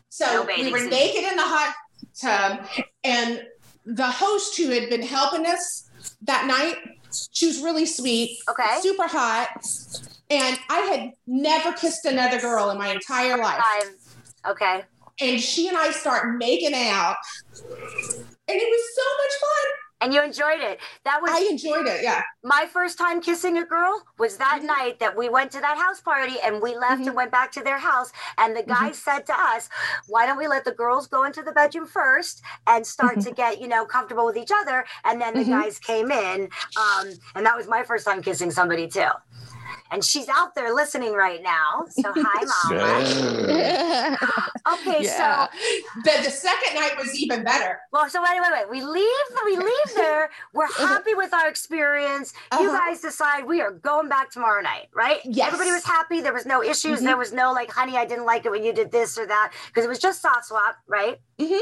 [0.10, 1.74] So No we were naked in the hot
[2.20, 2.66] tub,
[3.04, 3.42] and
[3.86, 5.90] the host who had been helping us
[6.24, 6.76] that night,
[7.32, 8.80] she was really sweet, Okay.
[8.82, 9.50] super hot,
[10.30, 13.62] and I had never kissed another girl in my entire life.
[13.82, 13.92] five.
[14.48, 14.84] Okay,
[15.20, 17.16] And she and I start making out,
[17.58, 17.68] and
[18.48, 19.66] it was so much fun.
[20.02, 20.80] And you enjoyed it.
[21.06, 22.04] That was I enjoyed it.
[22.04, 22.22] Yeah.
[22.44, 24.02] my first time kissing a girl.
[24.18, 24.66] Was that Mhm.
[24.66, 27.08] night that we went to that house party and we left Mhm.
[27.08, 28.12] and went back to their house.
[28.38, 29.70] And the guy said to us,
[30.08, 33.60] "Why don't we let the girls go into the bedroom first and start to get
[33.60, 35.62] you know comfortable with each other?" And then the Mhm.
[35.62, 39.10] guys came in, um, and that was my first time kissing somebody too.
[39.92, 41.86] And she's out there listening right now.
[41.90, 43.50] So hi, mama.
[43.60, 44.18] Yeah.
[44.74, 45.48] Okay, yeah.
[45.48, 45.58] so
[46.04, 47.80] The, the second night was even better.
[47.92, 48.70] well, so wait, wait, wait.
[48.70, 50.30] We leave, we leave there.
[50.54, 52.34] We're happy with our experience.
[52.60, 52.78] You Uh-huh.
[52.78, 55.20] guys decide we are going back tomorrow night, right?
[55.26, 55.48] Yes.
[55.48, 56.22] Everybody was happy.
[56.22, 57.00] There was no issues.
[57.00, 57.04] Mhm.
[57.06, 59.54] There was no like, honey, I didn't like it when you did this or that
[59.68, 61.20] because it was just soft swap, right?
[61.40, 61.62] Mhm.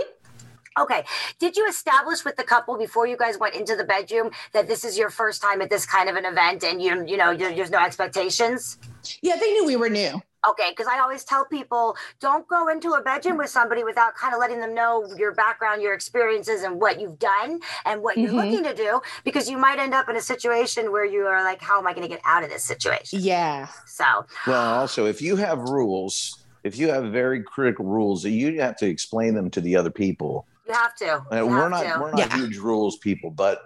[0.79, 1.03] Okay.
[1.39, 4.83] Did you establish with the couple before you guys went into the bedroom that this
[4.85, 7.53] is your first time at this kind of an event and you you know there-
[7.55, 8.77] there's no expectations?
[9.21, 10.21] Yeah, they knew we were new.
[10.47, 14.33] Okay, because I always tell people don't go into a bedroom with somebody without kind
[14.33, 18.31] of letting them know your background, your experiences, and what you've done and what you're
[18.31, 18.35] Mhm.
[18.51, 21.61] looking to do, because you might end up in a situation where you are like,
[21.61, 23.19] how am I going to get out of this situation?
[23.21, 23.67] Yeah.
[23.87, 24.05] So,
[24.45, 28.85] Well, also, if you have rules, if you have very critical rules, you have to
[28.87, 30.45] explain them to the other people.
[30.67, 31.05] You have to.
[31.31, 31.99] You we're have not to.
[32.01, 32.35] we're not Yeah.
[32.37, 33.61] huge rules people, but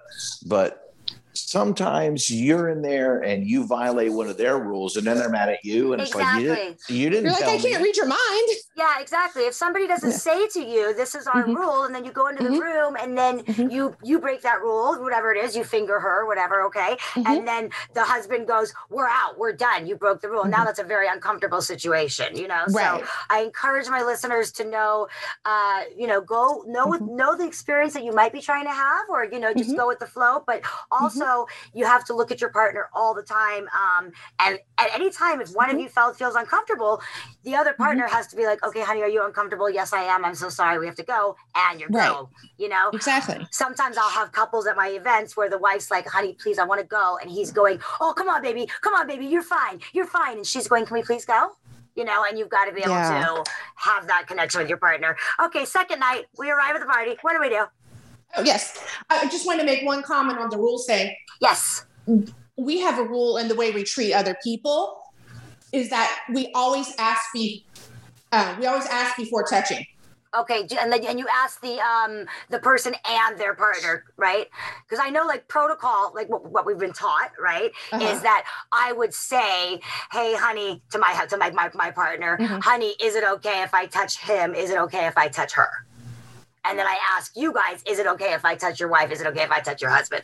[0.46, 0.91] but
[1.34, 5.50] sometimes you're in there and you violate one of their rules, and then they're mad
[5.50, 7.88] at you, and it's like you didn't you didn't You're like, tell I can't me.
[7.88, 8.50] read your mind.
[8.76, 9.44] Yeah, exactly.
[9.46, 10.18] If somebody doesn't Yeah.
[10.18, 11.56] say to you, "This is our Mhm.
[11.56, 12.60] rule," and then you go into the Mhm.
[12.60, 13.72] room and then Mhm.
[13.72, 17.26] you you break that rule, whatever it is, you finger her, whatever, okay, Mhm.
[17.28, 19.88] and then the husband goes, "We're out, we're done.
[19.88, 22.64] You broke the rule." Now that's a very uncomfortable situation, you know.
[22.66, 22.76] Mm-hmm.
[22.76, 23.02] Right.
[23.02, 25.08] So I encourage my listeners to know,
[25.46, 27.16] uh, you know, go know with Mm-hmm.
[27.16, 29.88] know the experience that you might be trying to have, or you know, just go
[29.88, 30.44] with the flow.
[30.46, 31.21] But also,
[31.74, 35.42] you have to look at your partner all the time, um, and at any time,
[35.42, 35.76] if one Mm-hmm.
[35.78, 37.02] of you felt feels uncomfortable,
[37.44, 39.70] the other partner has to be like, "Okay, honey, are you uncomfortable?
[39.70, 40.26] Yes, I am.
[40.26, 40.80] I'm so sorry.
[40.80, 42.10] We have to go." And you're Right.
[42.12, 42.30] go.
[42.58, 43.46] You know, Exactly.
[43.52, 46.80] sometimes I'll have couples at my events where the wife's like, honey, please, I want
[46.82, 47.18] to go.
[47.22, 48.70] And he's going, oh, come on, baby.
[48.82, 49.26] Come on, baby.
[49.26, 49.80] You're fine.
[49.94, 50.38] You're fine.
[50.38, 51.52] And she's going, can we please go?
[51.96, 53.26] you know, and you've got to be able Yeah.
[53.26, 53.44] to
[53.76, 55.18] have that connection with your partner.
[55.44, 57.18] Okay, second night, we arrive at the party.
[57.22, 57.66] What do we do?
[58.36, 58.78] Oh, yes.
[59.10, 61.86] I just want to make one comment on the rule saying Yes.
[62.58, 64.98] we have a rule in the way we treat other people
[65.72, 67.66] is that we always ask be
[68.32, 69.86] uh, we always ask before touching.
[70.34, 74.48] Okay, and then and you ask the um the person and their partner, right?
[74.88, 78.06] Because I know like protocol, like what, what we've been taught, right, Uh-huh.
[78.08, 79.82] is that I would say,
[80.14, 82.64] "Hey, honey," to my to my my, my partner, Mhm.
[82.64, 84.56] "Honey, is it okay if I touch him?
[84.56, 85.70] Is it okay if I touch her?"
[86.64, 89.12] And then I ask you guys, "Is it okay if I touch your wife?
[89.12, 90.24] Is it okay if I touch your husband?"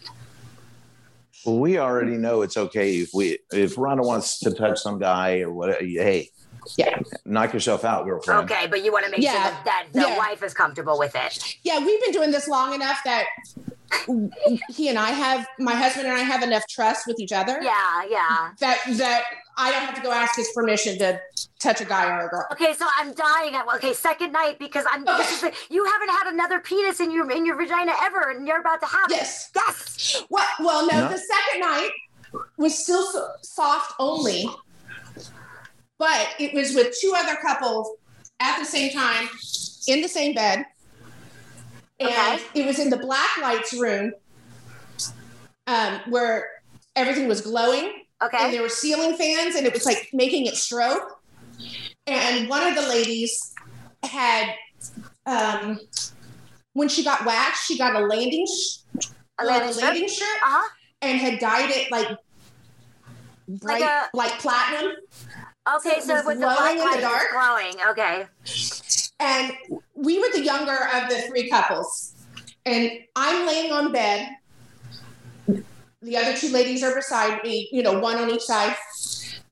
[1.46, 5.40] Well, we already know it's okay if we if Rhonda wants to touch some guy
[5.42, 5.84] or whatever.
[5.84, 6.30] Hey,
[6.76, 7.00] Yeah.
[7.26, 8.52] knock yourself out, girlfriend.
[8.52, 10.18] Okay, but you want to make sure that, that the Yeah.
[10.18, 11.58] wife is comfortable with it.
[11.64, 13.26] Yeah, we've been doing this long enough that
[14.70, 18.04] he and I have my husband and I have enough trust with each other Yeah,
[18.10, 18.50] yeah.
[18.60, 19.24] that that
[19.58, 21.20] I don't have to go ask his permission to
[21.60, 22.46] touch a guy or a girl.
[22.52, 23.56] Okay, so I'm dying.
[23.56, 25.04] At, okay, second night because I'm.
[25.06, 28.60] This is you haven't had another penis in your in your vagina ever, and you're
[28.60, 29.50] about to have Yes.
[29.56, 29.62] it.
[29.68, 30.24] Yes.
[30.30, 31.10] Well, well, no, No.
[31.10, 31.90] the second night
[32.58, 34.50] was still so- soft only,
[35.98, 37.90] but it was with two other couples
[38.40, 39.30] at the same time
[39.88, 40.66] in the same bed.
[42.00, 42.40] And Okay.
[42.54, 44.14] it was in the black lights room
[45.66, 46.48] um, where
[46.96, 48.38] everything was glowing Okay.
[48.40, 51.02] and there were ceiling fans and it was like making it strobe.
[52.08, 53.54] And one of the ladies
[54.04, 54.54] had,
[55.26, 55.80] um,
[56.74, 58.78] when she got waxed, she got a landing, sh-
[59.40, 60.70] A like landing a landing shirt Uh huh.
[61.02, 62.08] and had dyed it like
[63.48, 64.94] bright, a- like, platinum.
[65.76, 67.28] Okay, So so, it was with the glowing in the dark?
[67.34, 67.76] glowing.
[67.90, 68.26] Okay.
[69.20, 69.52] And
[69.96, 72.14] we were the younger of the three couples.
[72.66, 74.30] And I'm laying on bed.
[76.02, 78.76] The other two ladies are beside me, you know, one on each side.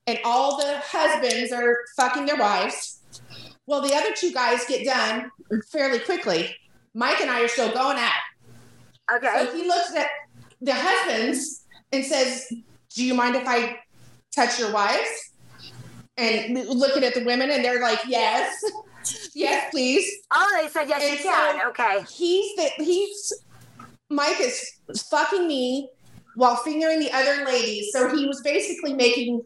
[0.08, 3.00] And all the husbands are fucking their wives.
[3.66, 5.32] Well, the other two guys get done
[5.72, 6.56] fairly quickly.
[6.94, 8.14] Mike and I are still going at.
[9.16, 9.46] Okay.
[9.46, 10.08] So he looks at
[10.62, 12.48] the husbands and says,
[12.96, 13.80] Do you mind if I
[14.36, 15.32] touch your wives?
[16.18, 18.56] And looking at the women, and they're like, Yes,
[19.34, 20.10] yes, please.
[20.32, 21.68] Oh, they said yes, And you so- can.
[21.70, 22.06] Okay.
[22.10, 23.34] He's the he's
[24.10, 24.64] Mike is
[25.10, 25.90] fucking me
[26.36, 27.92] while fingering the other ladies.
[27.92, 29.42] So he was basically making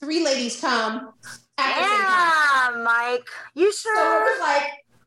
[0.00, 1.12] three ladies come
[1.58, 2.32] at the same time.
[2.76, 3.28] Yeah, Mike.
[3.54, 3.94] You sure?
[3.96, 4.30] So it sure?
[4.32, 4.62] was like,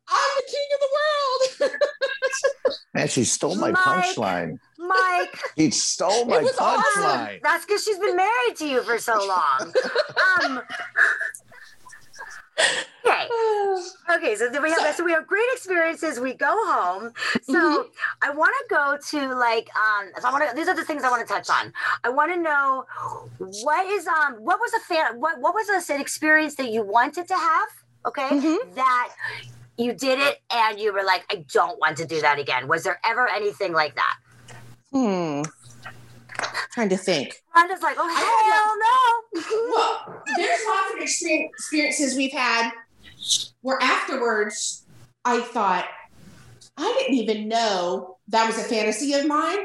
[0.10, 2.76] I'm the king of the world.
[2.94, 3.80] Man, she stole my Mike.
[3.82, 4.58] punchline.
[4.78, 5.40] Mike.
[5.56, 7.04] He stole my was awesome.
[7.04, 7.40] punchline.
[7.44, 9.74] That's because she's been married to you for so long.
[10.46, 10.62] Um.
[13.04, 13.28] Okay.
[14.16, 16.20] Okay, so then we have so we have great experiences.
[16.20, 17.12] We go home.
[17.42, 17.90] So Mm-hmm.
[18.22, 20.12] I want to go to like um.
[20.20, 20.56] So I want to.
[20.56, 21.74] These are the things I want to touch on.
[22.04, 22.86] I want to know
[23.40, 24.36] what is um.
[24.40, 25.20] What was a fan?
[25.20, 27.70] What what was a, an experience that you wanted to have?
[28.06, 28.76] Okay, Mhm.
[28.76, 29.10] that
[29.78, 32.68] you did it and you were like, I don't want to do that again.
[32.68, 34.16] Was there ever anything like that?
[34.92, 35.42] Hmm.
[36.72, 37.36] Trying to think.
[37.54, 38.08] I'm just like, oh
[39.34, 39.72] hell no.
[39.76, 42.72] Well, there's lots of exper- experiences we've had
[43.62, 44.84] where afterwards
[45.26, 45.86] I thought,
[46.78, 49.58] I didn't even know that was a fantasy of mine,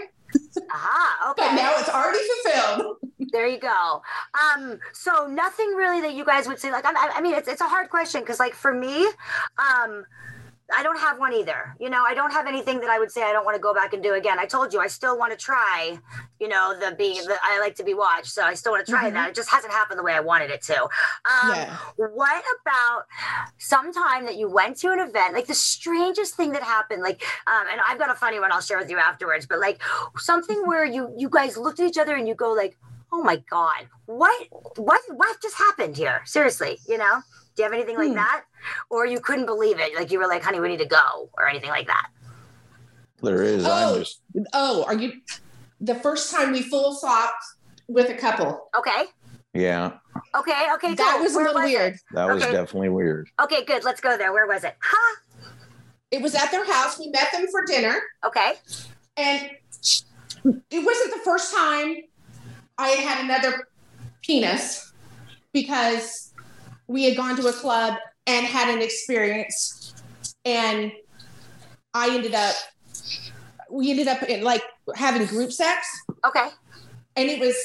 [0.71, 1.43] Aha, okay.
[1.47, 2.97] but now it's already fulfilled.
[3.33, 4.03] There you go.
[4.55, 6.71] Um, so nothing really that you guys would say.
[6.71, 9.07] Like, I'm- I, I mean, it's it's a hard question because, like, for me,
[9.59, 10.05] um,
[10.75, 11.77] I don't have one either.
[11.79, 13.73] You know, I don't have anything that I would say I don't want to go
[13.73, 14.39] back and do again.
[14.39, 15.99] I told you I still want to try.
[16.41, 18.91] You know, the being the I like to be watched, so I still want to
[18.93, 19.15] try Mhm.
[19.15, 19.29] that.
[19.31, 20.83] It just hasn't happened the way I wanted it to.
[20.83, 21.77] Um, Yeah.
[21.97, 23.05] What about
[23.59, 27.03] sometime that you went to an event, like the strangest thing that happened?
[27.03, 29.47] Like, um, and I've got a funny one I'll share with you afterwards.
[29.47, 29.81] But like
[30.17, 32.77] something where you you guys looked at each other and you go like,
[33.13, 37.23] "Oh my god, what what what just happened here?" Seriously, you know?
[37.57, 38.15] Do you have anything like Hmm.
[38.17, 38.45] that,
[38.91, 39.95] or you couldn't believe it?
[39.97, 42.09] Like you were like, "Honey, we need to go," or anything like that?
[43.23, 43.65] There is.
[43.67, 43.95] Oh.
[43.95, 44.21] I'm just
[44.53, 45.13] Oh, are you
[45.81, 47.43] the first time we full swapped
[47.89, 48.69] with a couple?
[48.79, 49.05] Okay,
[49.55, 49.93] yeah.
[50.35, 50.95] okay, okay.
[50.95, 51.23] That cool.
[51.23, 51.65] was a little it?
[51.65, 51.97] weird.
[52.13, 53.31] That was definitely weird.
[53.41, 53.85] Okay, good.
[53.85, 54.33] Let's go there.
[54.35, 54.77] Where was it?
[54.83, 55.17] Huh?
[56.11, 56.99] It was at their house.
[56.99, 57.99] We met them for dinner.
[58.25, 58.55] Okay.
[59.17, 59.51] And
[60.45, 61.97] it wasn't the first time
[62.77, 63.69] I had had another
[64.23, 64.93] penis
[65.53, 66.33] because
[66.87, 67.97] we had gone to a club
[68.27, 69.95] and had an experience.
[70.45, 70.93] And
[71.95, 72.55] I ended up,
[73.71, 74.63] we ended up in like
[74.95, 75.87] having group sex.
[76.27, 76.49] Okay.
[77.17, 77.57] And it was,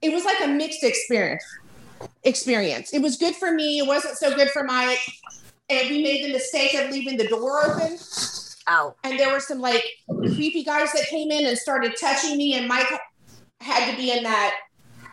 [0.00, 1.44] it was like a mixed experience.
[2.24, 2.92] Experience.
[2.92, 3.78] It was good for me.
[3.78, 5.00] It wasn't so good for Mike.
[5.68, 7.98] And we made the mistake of leaving the door open
[8.68, 12.54] Oh, and there were some like creepy guys that came in and started touching me
[12.54, 12.86] and mike
[13.60, 14.54] had to be in that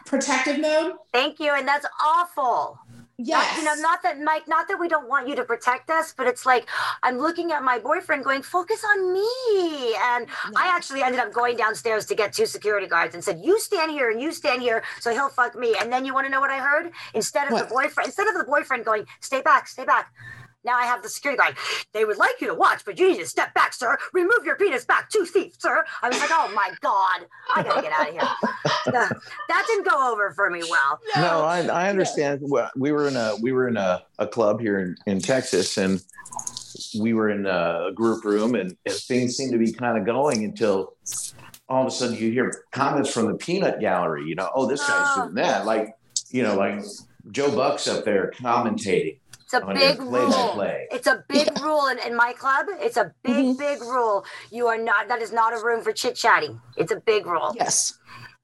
[0.06, 1.52] protective mode thank you.
[1.54, 2.80] And that's awful.
[3.22, 3.46] Yes.
[3.46, 6.14] Not, you know, not that Mike, not that we don't want you to protect us,
[6.16, 6.68] but it's like
[7.04, 9.94] I'm looking at my boyfriend going, focus on me.
[10.02, 13.60] And I actually ended up going downstairs to get two security guards and said, You
[13.60, 15.76] stand here and you stand here, so he'll fuck me.
[15.82, 16.92] And then you want to know what I heard?
[17.14, 17.68] Instead of What?
[17.68, 20.14] the boyfriend, instead of the boyfriend going, Stay back, stay back.
[20.66, 21.56] Now I have the security guard.
[21.94, 23.98] They would like you to watch, but you need to step back, sir.
[24.14, 25.86] Remove your penis back two feet, sir.
[26.02, 28.30] I was like, oh my God, I gotta get out of here.
[28.88, 29.08] Uh,
[29.48, 31.00] that didn't go over for me well.
[31.16, 32.40] No, I, I understand.
[32.42, 35.78] Well, We were in a we were in a, a club here in, in Texas,
[35.78, 36.02] and
[37.00, 40.44] we were in a group room, and, and things seemed to be kind of going
[40.44, 40.96] until
[41.68, 44.26] all of a sudden you hear comments from the peanut gallery.
[44.28, 45.24] You know, oh, this guy's Oh.
[45.24, 45.66] doing that.
[45.66, 45.94] Like,
[46.32, 46.82] you know, like
[47.32, 49.20] Joe Buck's up there commentating
[49.52, 50.50] It's a big his play by rule.
[50.54, 50.88] play.
[50.92, 52.68] It's a big rule in, in my club.
[52.70, 53.58] It's a big, Mhm.
[53.58, 54.24] big rule.
[54.52, 55.08] You are not.
[55.08, 56.62] That is not a room for chit chatting.
[56.78, 57.54] It's a big rule.
[57.56, 57.98] Yes.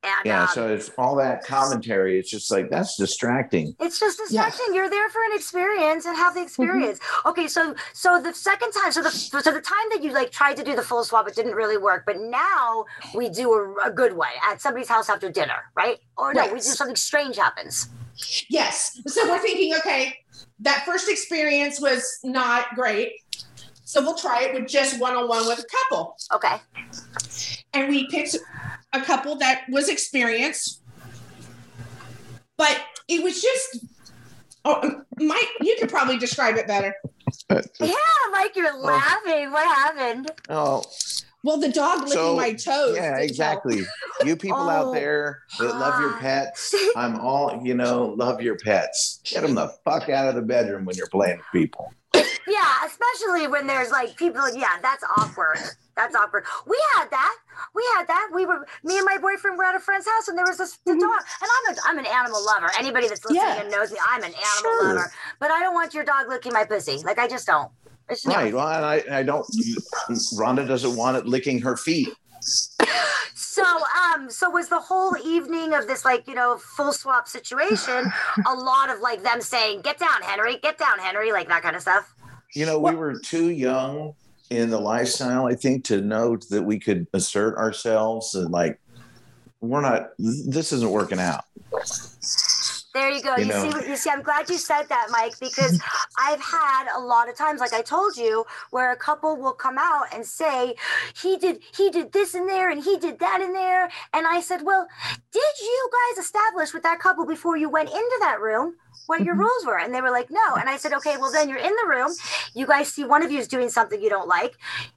[0.04, 2.20] And Yeah, um, so it's all that commentary.
[2.20, 3.76] It's just like that's distracting.
[3.80, 4.66] it's just distraction.
[4.74, 7.00] You're there for an experience and have the experience.
[7.26, 10.58] Okay, so so the second time, so the so the time that you like tried
[10.58, 12.04] to do the full swap, it didn't really work.
[12.06, 15.98] But now we do a, a good way at somebody's house after dinner, right?
[16.18, 16.56] Or no, we Right.
[16.58, 17.90] do something strange happens.
[18.50, 19.00] Yes.
[19.08, 20.18] So we're thinking, okay,
[20.60, 23.14] that first experience was not great.
[23.84, 26.18] So we'll try it with just one on one with a couple.
[26.34, 26.56] Okay.
[27.74, 28.36] And we picked
[28.94, 30.82] a couple that was experienced.
[32.58, 33.86] But it was just,
[34.64, 36.96] oh, Mike, you could probably describe it better.
[37.50, 37.94] Uh, yeah,
[38.32, 38.80] Mike, you're oh.
[38.80, 39.52] laughing.
[39.52, 40.32] What happened?
[40.50, 40.84] Oh,
[41.46, 42.96] Well, the dog licking So, my toes.
[42.96, 43.84] yeah, didn't exactly.
[44.26, 44.70] You people Oh.
[44.70, 49.20] out there that love your pets, I'm all, you know, love your pets.
[49.24, 51.94] Get them the fuck out of the bedroom when you're playing with people.
[52.48, 54.42] Yeah, especially when there's like people.
[54.56, 55.60] Yeah, that's awkward.
[55.96, 56.46] That's awkward.
[56.66, 57.36] We had that.
[57.76, 58.30] We had that.
[58.34, 60.80] We were me and my boyfriend were at a friend's house, and there was this
[60.86, 61.00] the mm-hmm.
[61.00, 61.22] dog.
[61.42, 62.72] And I'm a, I'm an animal lover.
[62.80, 63.62] Anybody that's listening Yeah.
[63.62, 64.84] and knows me, I'm an animal Sure.
[64.96, 65.12] lover.
[65.40, 66.98] But I don't want your dog licking my pussy.
[67.04, 67.72] Like I just don't.
[68.10, 68.54] It's Right.
[68.54, 69.46] Well, and I, I don't,
[70.10, 72.10] Rhonda doesn't want it licking her feet.
[73.36, 78.12] So um, so was the whole evening of this like you know full swap situation
[78.48, 80.58] a lot of like them saying, "Get down, Henry.
[80.58, 82.14] Get down, Henry," like that kind of stuff.
[82.54, 84.14] You know, we were too young
[84.50, 88.80] in the lifestyle, I think, to know that we could assert ourselves and like,
[89.62, 91.46] we're not, this isn't working out.
[92.96, 93.38] There you go.
[93.38, 93.62] You You, know.
[93.62, 95.80] see, you see, I'm glad you said that, Mike, because
[96.20, 99.78] I've had a lot of times, like I told you, where a couple will come
[99.80, 100.76] out and say,
[101.22, 104.42] "He did, he did this in there, and he did that in there," and I
[104.42, 104.88] said, "Well,
[105.34, 108.78] did you guys establish with that couple before you went into that room
[109.08, 111.50] what your rules were?" And they were like, "No," and I said, "Okay, well then
[111.50, 112.12] you're in the room.
[112.54, 114.56] You guys see one of you is doing something you don't like.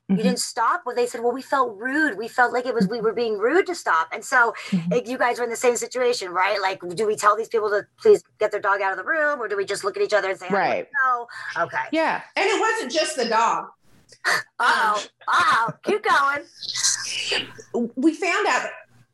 [0.08, 2.16] You didn't stop." Well, they said, "Well, we felt rude.
[2.16, 4.54] We felt like it was we were being rude to stop," and so
[4.90, 6.60] like, you guys were in the same situation, right?
[6.60, 9.40] Like, do we tell these people to please get their dog out of the room,
[9.40, 10.88] or do we just look at each other and say, Right.
[11.04, 11.26] No.
[11.64, 11.84] Okay.
[11.92, 12.22] Yeah.
[12.36, 13.66] And it wasn't just the dog.
[14.26, 15.04] Uh oh.
[15.28, 15.72] Uh oh.
[15.84, 17.92] Keep going.
[17.96, 18.68] we found out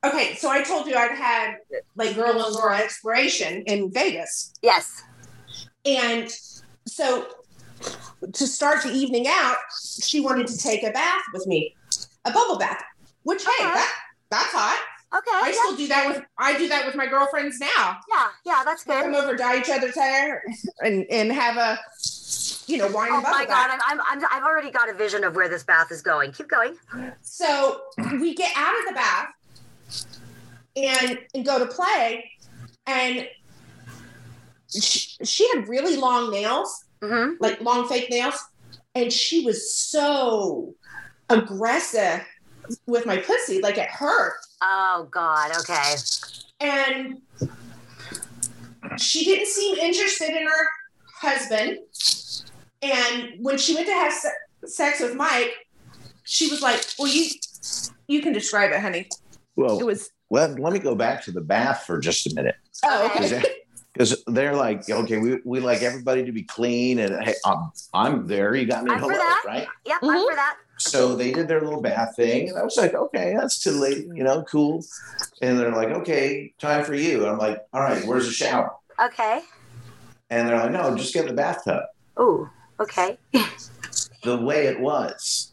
[0.05, 1.57] okay so i told you i'd had
[1.97, 5.03] like girl and laura exploration in vegas Yes.
[5.85, 6.29] and
[6.87, 7.27] so
[8.33, 9.57] to start the evening out
[10.03, 11.75] she wanted to take a bath with me
[12.25, 12.83] a bubble bath
[13.25, 13.93] which hey that,
[14.31, 14.79] that's hot
[15.17, 15.31] Okay.
[15.33, 15.53] i yeah.
[15.53, 18.29] still do that with i do that with my girlfriends now yeah.
[18.45, 18.62] Yeah.
[18.64, 19.01] That's good.
[19.03, 20.43] come over dye each other's hair
[20.81, 21.79] and and have a
[22.67, 24.88] you know wine Oh and bubble my bath God, I'm, I'm, I'm, I've already got
[24.88, 26.33] a vision of where this bath is going.
[26.33, 26.75] Keep going.
[27.21, 27.83] So
[28.21, 29.29] we get out of the bath
[30.77, 32.31] and, and go to play,
[32.87, 33.27] and
[34.73, 37.35] she, she had really long nails, Mm-hmm.
[37.39, 38.35] like long fake nails,
[38.95, 40.75] and she was so
[41.29, 42.25] aggressive
[42.87, 44.35] with my pussy, like it hurt.
[44.63, 45.51] Oh God.
[45.59, 45.95] Okay.
[46.61, 47.21] And
[48.99, 50.67] she didn't seem interested in her
[51.21, 51.79] husband.
[52.81, 54.29] And when she went to have se-
[54.67, 55.53] sex with Mike,
[56.25, 57.27] she was like, "Well, you
[58.09, 59.09] you can describe it, honey."
[59.57, 62.57] Well, It was well, let me go back to the bath for just a minute.
[62.85, 63.27] oh Okay.
[63.39, 63.45] okay.
[63.93, 68.27] Because they're like, okay, we, we like everybody to be clean, and hey, I'm, I'm
[68.27, 68.53] there.
[68.57, 68.91] You got me.
[68.91, 69.43] I'm for that.
[69.47, 69.69] right?
[69.87, 69.99] Yep.
[70.03, 70.29] I'm Mhm.
[70.31, 70.57] for that.
[70.79, 74.07] So they did their little bath thing, and I was like, okay, that's too late,
[74.13, 74.85] you know, cool.
[75.41, 77.21] And they're like, okay, time for you.
[77.23, 78.73] And I'm like, all right, where's the shower?
[79.01, 79.43] Okay.
[80.31, 81.85] And they're like, no, just get in the bathtub.
[82.19, 82.51] Ooh.
[82.81, 83.17] Okay.
[84.25, 85.53] The way it was.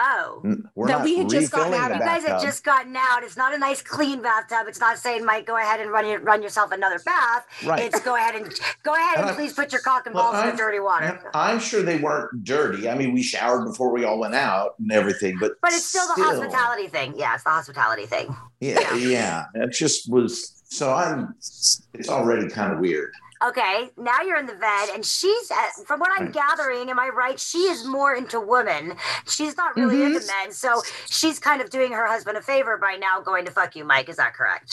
[0.00, 0.40] Oh.
[0.76, 1.92] We're That not we had just gotten out.
[1.92, 3.24] You guys had just gotten out.
[3.24, 4.66] It's not a nice clean bathtub.
[4.68, 7.46] It's not saying, Mike, go ahead and run your, run yourself another bath.
[7.64, 7.82] right.
[7.82, 8.46] It's go ahead and
[8.84, 11.20] go ahead and And please put your cock and balls in I'm- the dirty water.
[11.34, 12.88] I'm sure they weren't dirty.
[12.88, 16.06] I mean, we showered before we all went out and everything, but But it's still
[16.14, 17.14] the hospitality thing.
[17.16, 18.34] Yeah, it's the hospitality thing.
[18.60, 19.46] Yeah, yeah.
[19.54, 20.62] It just was.
[20.70, 21.34] So I'm.
[21.38, 23.12] It's already kind of weird.
[23.46, 27.08] Okay, now you're in the bed, and she's, uh, from what I'm gathering, am I
[27.08, 27.38] right?
[27.38, 28.96] She is more into women.
[29.28, 30.06] She's not really Mhm.
[30.16, 30.50] into men.
[30.52, 33.84] So she's kind of doing her husband a favor by now going to fuck you,
[33.84, 34.08] Mike.
[34.08, 34.72] Is that correct?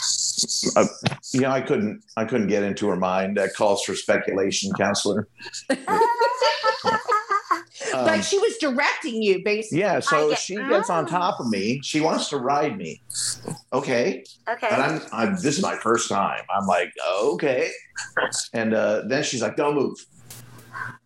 [0.76, 0.86] Uh,
[1.32, 3.36] you know, I couldn't I couldn't get into her mind.
[3.36, 5.28] That calls for speculation, counselor.
[7.96, 9.80] Um, but she was directing you, basically.
[9.80, 11.80] yeah, so get- she gets on top of me.
[11.82, 13.00] She wants to ride me.
[13.72, 14.24] Okay.
[14.48, 14.68] okay.
[14.70, 16.42] And I'm, I'm this is my first time.
[16.54, 16.92] I'm like,
[17.22, 17.70] okay.
[18.52, 19.96] And uh, then she's like, don't move.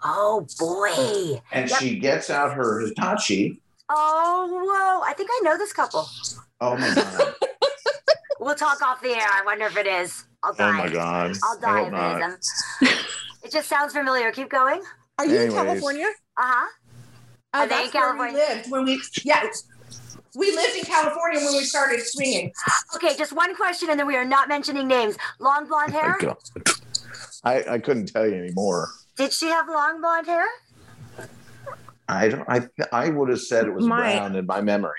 [0.05, 1.41] oh, boy.
[1.53, 1.79] And Yep.
[1.79, 3.61] she gets out her Hitachi.
[3.89, 5.09] Oh, whoa.
[5.09, 6.07] I think I know this couple.
[6.61, 7.35] Oh my god.
[8.43, 9.27] We'll talk off the air.
[9.31, 10.25] I wonder if it is.
[10.43, 11.37] I'll oh my god.
[11.45, 12.33] I'll I die hope if
[12.83, 13.05] it isn't.
[13.45, 14.33] It just sounds familiar.
[14.33, 14.81] Keep going.
[15.19, 15.53] Are you Anyways.
[15.53, 16.07] in California?
[16.39, 16.67] Uh huh.
[17.53, 19.03] Uh, Are they that's where we lived when we.
[19.25, 19.45] Yeah,
[20.37, 22.53] we lived in California when we started swinging.
[22.95, 25.17] Okay, just one question, and then we are not mentioning names.
[25.41, 26.17] Long blonde hair?
[26.23, 26.37] Oh.
[27.43, 28.91] I, I couldn't tell you anymore.
[29.17, 30.47] Did she have long blonde hair?
[32.09, 32.49] I don't.
[32.49, 34.93] I I would have said it was My- brown in my memory,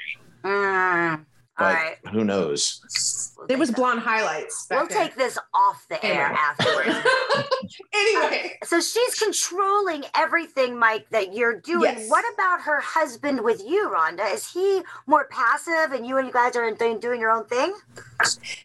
[0.44, 1.26] Mm,
[1.58, 1.98] all but right.
[2.12, 3.34] who knows?
[3.38, 3.76] We'll There take was that.
[3.78, 4.68] blonde highlights.
[4.70, 4.98] We'll then.
[4.98, 6.40] take this off the air Anyway.
[6.40, 7.08] afterwards.
[7.64, 8.58] Uh, anyway.
[8.66, 11.84] so she's controlling everything, Mike, that you're doing.
[11.84, 12.10] Yes.
[12.10, 14.34] What about her husband with you, Rhonda?
[14.34, 17.74] Is he more passive, and you and you guys are doing doing your own thing?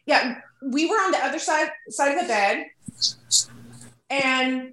[0.07, 2.67] Yeah, we were on the other side side of the bed,
[4.11, 4.73] and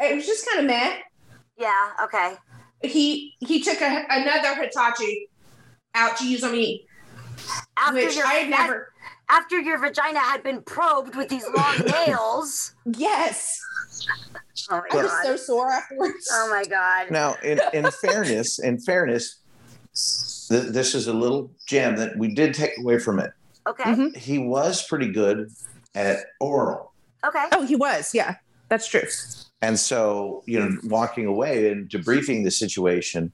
[0.00, 0.96] it was just kind of meh.
[1.58, 1.90] Yeah.
[2.04, 2.34] Okay.
[2.82, 5.28] He he took a, another Hitachi
[5.94, 6.86] out to use on me,
[7.76, 8.92] After which your I had never.
[9.28, 12.74] after your vagina had been probed with these long nails.
[12.84, 13.60] Yes,
[14.70, 15.24] Oh my I was god.
[15.24, 16.28] so sore afterwards.
[16.32, 17.10] oh my god.
[17.10, 19.38] Now, in in fairness, in fairness,
[20.48, 23.30] th- this is a little gem that we did take away from it.
[23.66, 23.84] Okay.
[23.84, 24.16] Mhm.
[24.16, 25.50] He was pretty good
[25.94, 26.92] at oral.
[27.26, 27.46] Okay.
[27.52, 28.14] Oh, he was.
[28.14, 28.36] Yeah,
[28.68, 29.02] that's true.
[29.62, 33.32] And so, you know, walking away and debriefing the situation,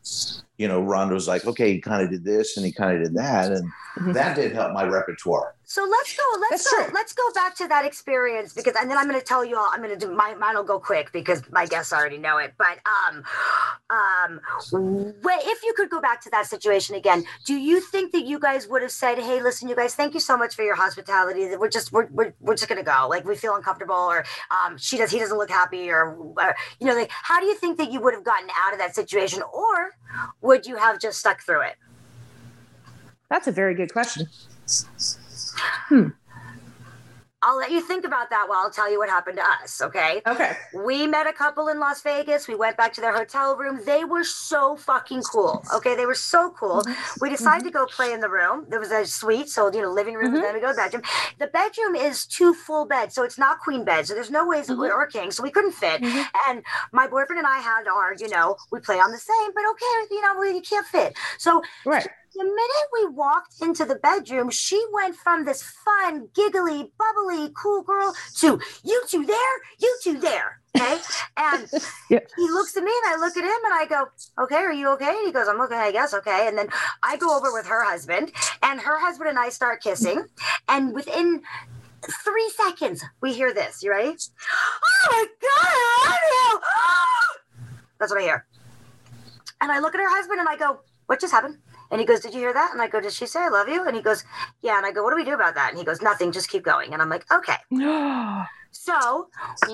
[0.61, 3.03] you know, Rhonda was like, okay, he kind of did this and he kind of
[3.03, 3.51] did that.
[3.51, 4.13] And Mhm.
[4.13, 5.55] that did help my repertoire.
[5.65, 6.23] So let's go.
[6.39, 6.85] Let's That's go.
[6.85, 6.95] true.
[6.95, 9.69] Let's go back to that experience because, and then I'm going to tell you all.
[9.73, 10.55] I'm going to do my mine.
[10.57, 12.55] will go quick because my guests already know it.
[12.59, 13.25] But um,
[13.89, 14.41] um,
[15.25, 18.39] wh- if you could go back to that situation again, do you think that you
[18.39, 21.47] guys would have said, "Hey, listen, you guys, thank you so much for your hospitality.
[21.49, 23.07] That We're just we're, we're, we're just going to go.
[23.09, 26.87] Like we feel uncomfortable, or um, she does he doesn't look happy, or, or you
[26.87, 29.43] know, like how do you think that you would have gotten out of that situation,
[29.53, 29.91] or
[30.51, 31.77] would you have just stuck through it?
[33.31, 34.27] That's a very good question.
[35.89, 36.09] Hmm.
[37.43, 39.81] I'll let you think about that while I'll tell you what happened to us.
[39.81, 40.21] Okay.
[40.27, 40.53] Okay.
[40.75, 42.47] We met a couple in Las Vegas.
[42.47, 43.81] We went back to their hotel room.
[43.87, 45.65] They were so fucking cool.
[45.75, 46.83] Okay, they were so cool.
[46.83, 46.91] Mm-hmm.
[47.21, 47.37] We mm-hmm.
[47.37, 48.67] decided to go play in the room.
[48.69, 50.43] There was a suite, so you know, living room, and mm-hmm.
[50.43, 51.03] then we go to the bedroom.
[51.39, 54.07] The bedroom is two full beds, so it's not queen bed.
[54.07, 56.03] So there's no ways that we're king, so we couldn't fit.
[56.49, 56.63] And
[56.93, 60.15] my boyfriend and I had our, you know, we play on the same, but okay,
[60.15, 61.15] you know, we you can't fit.
[61.39, 62.07] So Right.
[62.35, 67.83] The minute we walked into the bedroom, she went from this fun, giggly, bubbly, cool
[67.83, 70.61] girl to you two there, you two there.
[70.77, 70.99] Okay.
[71.37, 71.69] And
[72.11, 72.21] Yeah.
[72.37, 74.07] he looks at me and I look at him and I go,
[74.45, 75.09] Okay, are you okay?
[75.11, 76.47] And he goes, I'm okay, I guess, okay.
[76.47, 76.69] And then
[77.03, 78.31] I go over with her husband,
[78.63, 80.25] and her husband and I start kissing.
[80.69, 81.43] And within
[82.25, 83.83] three seconds, we hear this.
[83.83, 84.17] You ready?
[84.17, 87.67] Oh my God, I love you.
[87.99, 88.47] That's what I hear.
[89.61, 91.59] And I look at her husband and I go, What just happened?
[91.91, 92.73] And he goes, Did you hear that?
[92.73, 93.87] And I go, Did she say I love you?
[93.87, 94.25] And he goes,
[94.63, 94.77] Yeah.
[94.77, 95.71] And I go, What do we do about that?
[95.71, 96.93] And he goes, Nothing, just keep going.
[96.93, 97.57] And I'm like, Okay.
[98.73, 99.29] So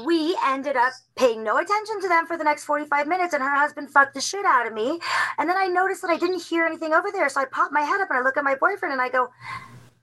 [0.06, 3.54] we ended up paying no attention to them for the next 45 minutes, and her
[3.54, 4.98] husband fucked the shit out of me.
[5.38, 7.28] And then I noticed that I didn't hear anything over there.
[7.28, 9.28] So I pop my head up and I look at my boyfriend and I go,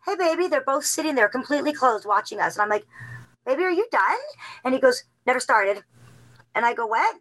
[0.05, 2.55] Hey, baby, they're both sitting there completely closed watching us.
[2.55, 2.85] And I'm like,
[3.45, 4.19] Baby, are you done?
[4.63, 5.83] And he goes, Never started.
[6.53, 7.15] And I go, What?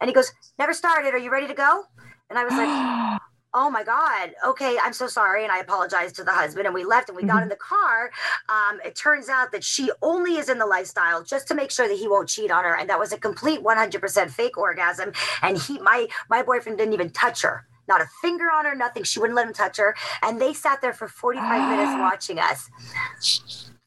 [0.00, 1.12] And he goes, Never started.
[1.12, 1.84] Are you ready to go?
[2.30, 3.20] And I was like,
[3.56, 6.84] oh my god okay i'm so sorry and i apologized to the husband and we
[6.84, 8.10] left and we got in the car.
[8.48, 11.88] Um, it turns out that she only is in the lifestyle just to make sure
[11.88, 15.56] that he won't cheat on her and that was a complete 100% fake orgasm and
[15.58, 19.18] he my my boyfriend didn't even touch her not a finger on her nothing she
[19.20, 22.68] wouldn't let him touch her and they sat there for 45 minutes watching us.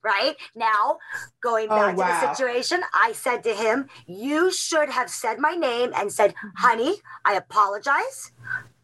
[0.04, 0.36] Right?
[0.56, 0.98] Now
[1.42, 5.52] going Oh, back to the situation i said to him you should have said my
[5.56, 6.96] name and said honey
[7.26, 8.32] i apologize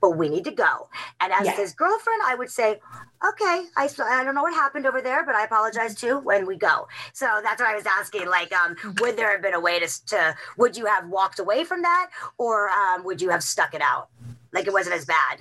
[0.05, 0.87] but we need to go.
[1.19, 1.55] And as Yeah.
[1.55, 2.79] his girlfriend, I would say,
[3.27, 6.57] okay, I, I don't know what happened over there, but I apologize too when we
[6.57, 6.87] go.
[7.13, 8.27] So that's what I was asking.
[8.27, 11.63] Like, um, would there have been a way to, to would you have walked away
[11.63, 14.09] from that or um, would you have stuck it out?
[14.53, 15.39] Like it wasn't as bad.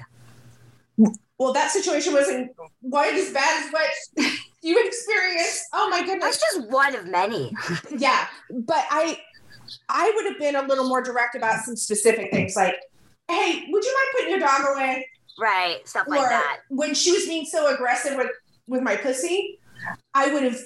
[1.39, 2.53] Well, that situation wasn't
[2.91, 3.91] quite as bad as what
[4.63, 5.63] you experience.
[5.75, 6.25] Oh my goodness.
[6.25, 7.53] That's just one of many.
[7.91, 9.19] yeah but i
[9.89, 12.77] i would have been a little more direct about some specific things like
[13.29, 15.81] hey would you mind putting your dog away Right.
[15.89, 16.61] Stuff like or that.
[16.69, 18.31] when she was being so aggressive with
[18.69, 19.59] with my pussy
[20.15, 20.59] i would have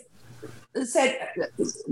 [0.87, 1.19] said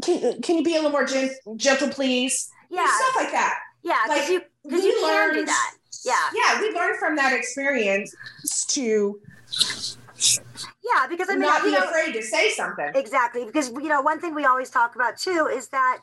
[0.03, 2.87] can, can you be a little more gen- gentle please Yeah.
[2.87, 3.97] stuff like that Yeah.
[4.05, 5.75] Because like, you, we you learned- that.
[6.05, 6.15] Yeah.
[6.35, 8.15] yeah we learned from that experience
[8.69, 9.19] to
[10.95, 11.07] Yeah.
[11.07, 14.01] Because I mean, not you be know, afraid to say something Exactly, because you know
[14.01, 15.99] one thing we always talk about too is that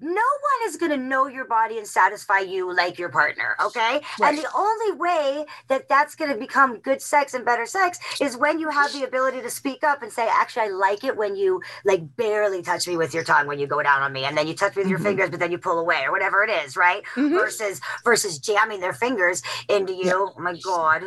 [0.00, 4.00] no one is going to know your body and satisfy you like your partner, okay?
[4.20, 4.28] Right.
[4.34, 8.36] And the only way that that's going to become good sex and better sex is
[8.36, 11.36] when you have the ability to speak up and say, "Actually, I like it when
[11.36, 14.36] you like barely touch me with your tongue when you go down on me, and
[14.36, 15.04] then you touch me with your Mhm.
[15.04, 17.30] fingers, but then you pull away or whatever it is, right?" Mhm.
[17.38, 20.32] Versus versus jamming their fingers into you.
[20.36, 21.02] Oh my god.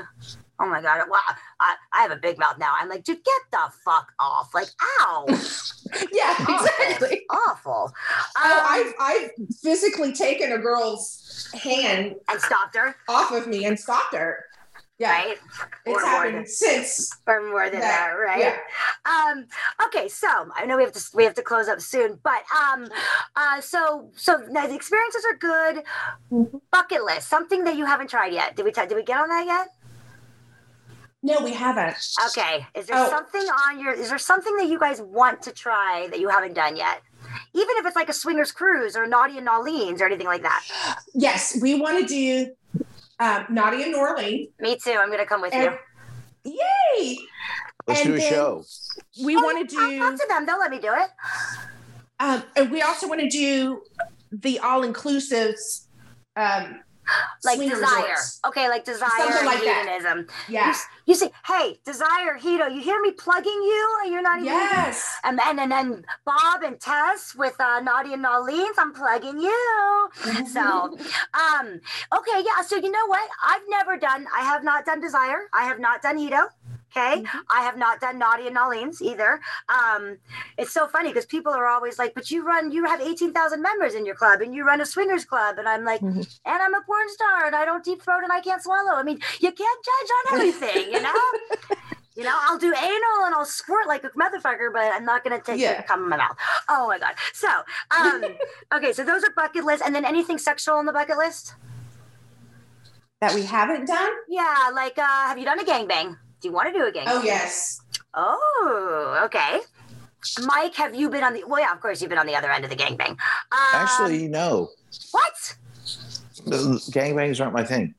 [0.60, 1.02] Oh my god!
[1.10, 1.20] Wow,
[1.60, 2.74] I, I have a big mouth now.
[2.80, 4.54] I'm like, dude, get the fuck off!
[4.56, 4.68] Like,
[5.00, 5.26] ow,
[6.12, 6.56] yeah Awful.
[6.56, 7.92] exactly awful.
[8.38, 9.32] oh, Um, I've, I've
[9.62, 14.46] physically taken a girl's hand and stopped her, off of me and stopped her.
[15.00, 15.38] Yeah, right?
[15.86, 17.12] it's Or happened than- since.
[17.28, 18.40] Or more than that, right?
[18.40, 18.58] Yeah.
[19.06, 19.46] Um,
[19.86, 22.42] okay, so I know we have to we have to close up soon, but
[22.74, 22.88] um,
[23.36, 25.84] uh, so so now the experiences are good.
[26.72, 28.56] Bucket list, something that you haven't tried yet.
[28.56, 29.68] Did we t- did we get on that yet?
[31.24, 31.96] No, we haven't.
[32.28, 33.10] Okay, is there Oh.
[33.10, 33.94] something on your?
[33.94, 37.02] Is there something that you guys want to try that you haven't done yet?
[37.54, 40.64] Even if it's like a swingers cruise or Naughty in N'awlins or anything like that.
[41.14, 42.54] Yes, we want to do
[43.20, 44.50] um, Naughty in N'awlins.
[44.60, 44.92] Me too.
[44.92, 45.76] I'm gonna come with And-
[46.46, 46.60] you.
[47.00, 47.18] Yay!
[47.88, 48.64] Let's And do a show.
[49.24, 50.46] We Oh, want to I'll talk to them.
[50.46, 51.10] They'll let me do it.
[52.20, 53.82] Um, and we also want to do
[54.32, 55.86] the all inclusives
[56.36, 56.82] um,
[57.44, 58.02] Like swinger desire.
[58.02, 58.40] resorts.
[58.46, 60.20] Okay, like desire Something like hedonism.
[60.48, 60.70] You, Yeah.
[60.70, 63.98] s- you say, hey, desire, Hedo, you hear me plugging you?
[64.04, 64.48] And you're not even.
[64.48, 65.16] Yes.
[65.24, 70.10] And then, and then Bob and Tess with uh, Naughty in N'awlins, I'm plugging you.
[70.52, 70.62] So,
[71.34, 71.80] um,
[72.18, 72.62] okay, yeah.
[72.66, 73.28] So you know what?
[73.46, 74.26] I've never done.
[74.38, 75.48] I have not done Desire.
[75.54, 76.48] I have not done Hedo.
[76.96, 79.40] Okay, I have not done Naughty in N'awlins either.
[79.70, 80.18] Um,
[80.58, 83.62] it's so funny because people are always like, "But you run, you have eighteen thousand
[83.62, 86.26] members in your club, and you run a swingers club," and I'm like, Mhm.
[86.46, 89.04] "And I'm a porn star, and I don't deep throat, and I can't swallow." I
[89.04, 91.14] mean, you can't judge on everything, you know.
[92.18, 95.40] You know, I'll do anal and I'll squirt like a motherfucker, but I'm not gonna
[95.40, 95.74] take Yeah.
[95.82, 96.36] it come in my mouth.
[96.68, 97.14] Oh my god.
[97.32, 97.48] So,
[97.92, 98.24] um,
[98.74, 101.54] okay, so those are bucket lists, and then anything sexual on the bucket list?
[103.22, 104.10] that we haven't done.
[104.28, 106.18] Yeah, like uh, have you done a gangbang?
[106.42, 107.06] Do you want to do a gangbang?
[107.08, 107.82] Oh yes.
[108.14, 109.60] Oh, okay.
[110.46, 111.44] Mike, have you been on the?
[111.46, 113.12] Well, yeah, of course you've been on the other end of the gangbang.
[113.12, 113.18] Um,
[113.74, 114.70] Actually, no.
[115.12, 115.56] what?
[116.46, 117.94] Gangbangs aren't my thing.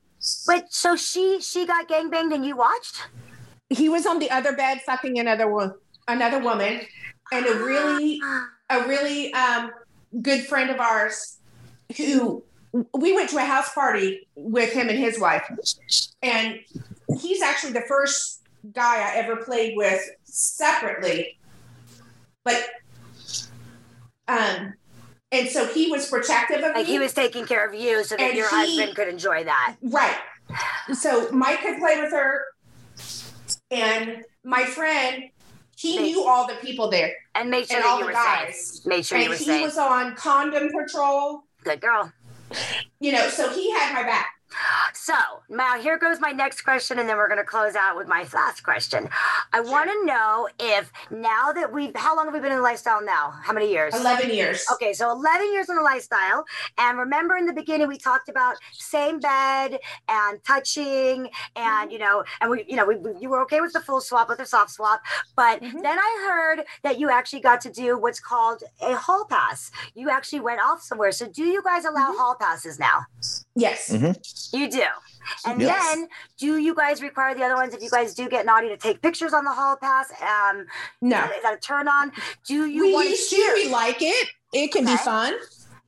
[0.46, 3.06] But so she she got gangbanged and you watched?
[3.70, 5.74] He was on the other bed fucking another one,
[6.06, 6.80] another woman,
[7.32, 8.20] and a really
[8.70, 9.70] a really um,
[10.22, 11.38] good friend of ours
[11.96, 12.42] who
[12.94, 15.50] we went to a house party with him and his wife
[16.22, 16.60] and
[17.20, 18.42] he's actually the first
[18.72, 21.38] guy i ever played with separately
[22.44, 22.66] but
[24.26, 24.74] um
[25.30, 28.16] and so he was protective of like me he was taking care of you so
[28.16, 29.76] that And your he- husband could enjoy that.
[29.82, 30.16] Right.
[30.94, 32.44] So Mike could play with her,
[33.70, 35.24] and my friend,
[35.76, 38.76] he knew all the people there And made sure and all you the guys.
[38.78, 38.86] safe.
[38.86, 39.62] Make sure you and were he safe.
[39.62, 41.42] was on condom patrol.
[41.62, 42.10] Good girl.
[43.00, 44.28] You know, so he had my back.
[44.92, 45.14] So
[45.48, 48.26] now here goes my next question, and then we're going to close out with my
[48.34, 49.08] last question.
[49.52, 52.62] I want to know if now that we've, how long have we been in the
[52.64, 53.30] lifestyle now?
[53.42, 53.94] How many years?
[53.94, 54.64] Eleven years.
[54.72, 56.44] Okay, so 11 years in the lifestyle.
[56.78, 59.78] And remember in the beginning, we talked about same bed
[60.08, 61.90] and touching, and, mm-hmm.
[61.90, 64.28] you know, and we, you know, we, we- you were okay with the full swap,
[64.28, 65.00] with the soft swap.
[65.36, 65.82] But Mhm.
[65.82, 69.70] then I heard that you actually got to do what's called a hall pass.
[69.94, 71.12] You actually went off somewhere.
[71.12, 72.18] So do you guys allow mm-hmm.
[72.18, 73.06] hall passes now?
[73.54, 73.90] Yes.
[73.90, 74.12] Mm-hmm.
[74.52, 74.84] You do.
[75.44, 75.94] And Yes.
[75.94, 76.08] then
[76.38, 79.02] do you guys require the other ones if you guys do get naughty to take
[79.02, 80.10] pictures on the hall pass?
[80.22, 80.66] Um,
[81.02, 81.24] No.
[81.24, 82.12] is that a turn on?
[82.46, 83.36] Do you we want to to.
[83.36, 83.54] hear?
[83.54, 84.28] We like it.
[84.52, 84.94] It can Okay.
[84.94, 85.34] be fun,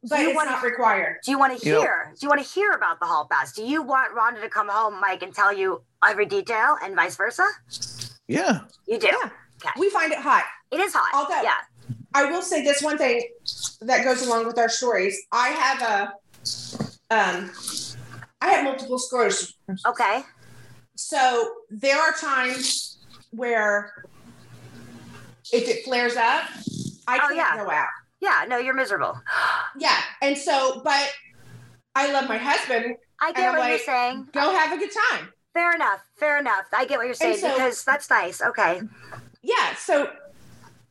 [0.05, 1.20] but you it's wanna- not required.
[1.24, 2.12] Do you want to You know- hear?
[2.14, 3.53] do you want to hear about the hall pass?
[3.53, 7.16] Do you want Rhonda to come home, Mike, and tell you every detail, and vice
[7.16, 7.46] versa?
[8.28, 8.61] Yeah.
[8.86, 9.07] You do.
[9.07, 9.30] Yeah.
[9.64, 9.70] Okay.
[9.78, 10.44] We find it hot.
[10.70, 11.11] It is hot.
[11.14, 11.57] Although- yeah.
[12.12, 13.22] I will say this one thing
[13.82, 15.16] that goes along with our stories.
[15.32, 17.51] I have a, um,
[18.41, 19.55] I have multiple sclerosis,
[19.86, 20.22] Okay.
[20.97, 22.99] so there are times
[23.30, 23.93] where
[25.53, 26.45] if it flares up,
[27.07, 27.57] I Oh, can't yeah.
[27.64, 27.88] go out.
[28.20, 28.45] Yeah.
[28.49, 29.20] No, you're miserable.
[29.78, 31.12] Yeah, and so, but
[31.95, 32.97] I love my husband.
[33.20, 34.28] I get what you're saying.
[34.32, 35.32] Go have a good time.
[35.55, 36.01] Fair enough.
[36.16, 36.64] Fair enough.
[36.72, 38.43] I get what you're saying so- because that's nice.
[38.43, 38.80] Okay.
[39.43, 40.11] Yeah, so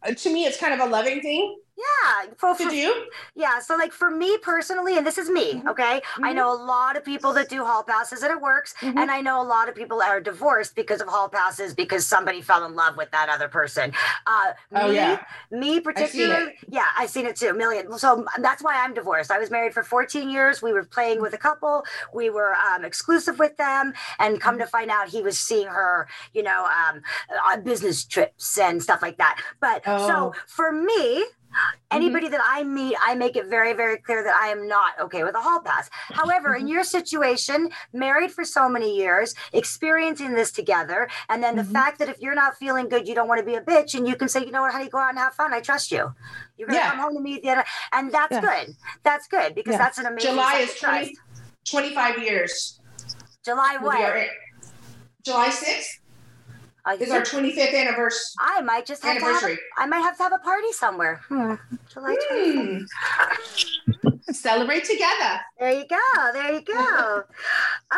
[0.03, 2.93] uh, to me, it's kind of a loving thing Yeah, for, for, do.
[3.35, 3.59] yeah.
[3.59, 5.67] So like for me personally, and this is me, Mhm.
[5.71, 6.01] okay.
[6.17, 6.35] I Mhm.
[6.35, 8.97] know a lot of people that do hall passes and it works, Mhm.
[8.97, 12.41] and I know a lot of people are divorced because of hall passes because somebody
[12.41, 13.93] fell in love with that other person.
[14.27, 17.97] Uh, Oh me, yeah, Me particularly, yeah, I've seen it too, a million.
[17.97, 19.31] So that's why I'm divorced.
[19.31, 20.61] I was married for 14 years.
[20.61, 21.85] We were playing with a couple.
[22.13, 26.07] We were um, exclusive with them, and come to find out, he was seeing her,
[26.33, 27.01] you know, um,
[27.47, 29.39] on business trips and stuff like that.
[29.61, 30.33] But so Oh.
[30.47, 31.25] for me.
[31.91, 35.23] Anybody that I meet, I make it very, very clear that I am not okay
[35.23, 35.89] with a hall pass.
[35.91, 41.63] However, in your situation, married for so many years, experiencing this together, and then the
[41.63, 41.73] Mhm.
[41.73, 44.07] fact that if you're not feeling good, you don't want to be a bitch, and
[44.07, 45.51] you can say, you know what, honey, go out and have fun.
[45.53, 46.13] I trust you.
[46.57, 46.89] You're gonna Yeah.
[46.91, 48.41] come home to me at the end, and that's Yeah.
[48.41, 48.75] good.
[49.03, 49.77] That's good because Yeah.
[49.79, 50.31] that's an amazing.
[50.31, 51.17] July is of 20,
[51.65, 52.79] 25 years.
[53.43, 54.27] July will what?
[55.23, 55.98] July 6th
[56.85, 58.33] I, is our 25th anniversary.
[58.39, 59.33] I might just have to have.
[59.33, 59.59] A, Anniversary.
[59.77, 61.21] I might have to have a party somewhere.
[61.27, 61.55] Hmm.
[61.91, 62.85] July 25th.
[64.01, 64.09] Hmm.
[64.31, 65.39] Celebrate together.
[65.59, 65.97] There you go.
[66.33, 67.23] There you go.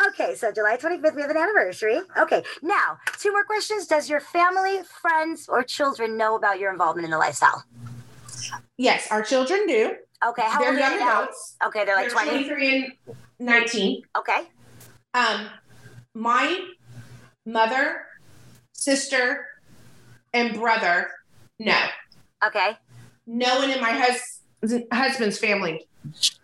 [0.08, 2.00] okay, so July 25th, we have an anniversary.
[2.18, 3.86] Okay, now, two more questions.
[3.86, 7.64] Does your family, friends, or children know about your involvement in the lifestyle?
[8.78, 9.94] Yes, our children do.
[10.26, 11.28] Okay, how They're old are young they now?
[11.66, 12.44] Okay, they're like They're 20.
[12.48, 14.02] 23 and 19.
[14.18, 14.40] Okay,
[15.14, 15.46] Um,
[16.14, 16.66] my
[17.44, 18.02] mother,
[18.82, 19.46] sister,
[20.34, 21.10] and brother,
[21.58, 21.76] no.
[22.44, 22.76] okay.
[23.26, 24.40] No one in my hus-
[24.92, 25.86] husband's family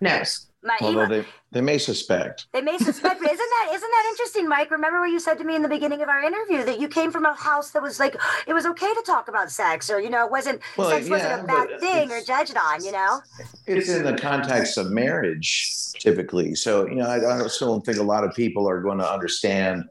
[0.01, 0.48] knows.
[0.61, 2.49] My, Although they, they may suspect.
[2.53, 4.73] They may suspect, but isn't that isn't that interesting, Mike?
[4.73, 7.13] Remember what you said to me in the beginning of our interview that you came
[7.13, 10.11] from a house that was like it was okay to talk about sex, or you
[10.11, 13.21] know, it wasn't Well, sex yeah, wasn't a bad thing or judged on, you know?
[13.67, 16.57] It's in the context of marriage, typically.
[16.57, 19.11] So, you know, I, I still don't think a lot of people are going to
[19.11, 19.85] understand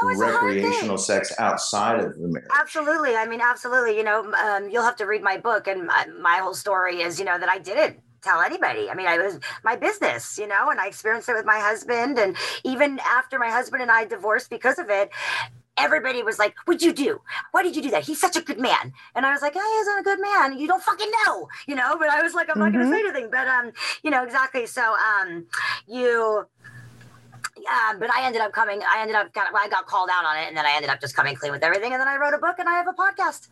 [0.00, 2.50] Oh, it's a hard recreational sex outside of the marriage.
[2.60, 3.16] Absolutely.
[3.16, 3.96] I mean, absolutely.
[3.96, 7.18] You know, um, you'll have to read my book, and my, my whole story is,
[7.18, 8.90] you know, that I didn't tell anybody.
[8.90, 12.18] I mean, I was my business, you know, and I experienced it with my husband,
[12.18, 15.10] and even after my husband and I divorced because of it.
[15.80, 17.20] Everybody was like, "What'd you do?
[17.52, 18.02] Why did you do that?
[18.02, 20.58] He's such a good man." And I was like, "Oh, he's not a good man.
[20.58, 22.98] You don't fucking know, you know." But I was like, "I'm not going to say
[22.98, 23.70] anything." But um,
[24.02, 24.66] you know, exactly.
[24.66, 25.46] So um,
[25.86, 26.48] you
[27.60, 28.80] yeah, but I ended up coming.
[28.82, 29.54] I ended up kind of.
[29.54, 31.62] I got called out on it, and then I ended up just coming clean with
[31.62, 31.92] everything.
[31.92, 33.48] And then I wrote a book, and I have a podcast.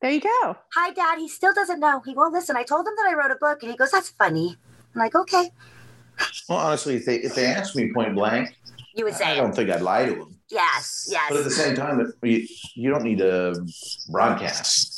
[0.00, 0.56] There you go.
[0.74, 1.18] Hi, Dad.
[1.18, 2.00] He still doesn't know.
[2.00, 2.56] He won't listen.
[2.56, 4.56] I told him that I wrote a book, and he goes, "That's funny."
[4.94, 5.50] I'm like, "Okay."
[6.48, 8.56] Well, honestly, if they if they ask me point blank,
[8.94, 10.38] You would say, I don't think I'd lie to them.
[10.50, 11.26] "Yes, yes.
[11.28, 13.54] But at the same time, you, you don't need to
[14.10, 14.97] broadcast.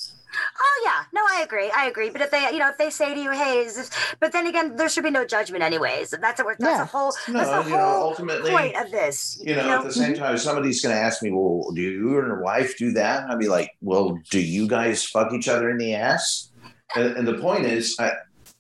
[0.60, 1.70] Oh yeah, no, I agree.
[1.76, 2.10] I agree.
[2.10, 3.90] But if they, you know, if they say to you, "Hey," is this?
[4.20, 6.10] But then again, there should be no judgment, anyways.
[6.10, 6.82] That's a that's Yeah.
[6.82, 9.40] a whole No, that's the you know, whole ultimately, point of this.
[9.44, 12.26] you know, at the same time, somebody's going to ask me, well, do you and
[12.28, 13.28] your wife do that?
[13.30, 16.50] I'd be like, well, do you guys fuck each other in the ass?
[16.96, 18.12] And, and the point is, I,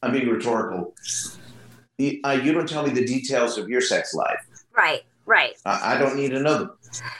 [0.02, 0.94] I'm being rhetorical.
[1.98, 4.38] You, uh, you don't tell me the details of your sex life.
[4.76, 5.56] right, right.
[5.64, 6.70] I, I don't need another.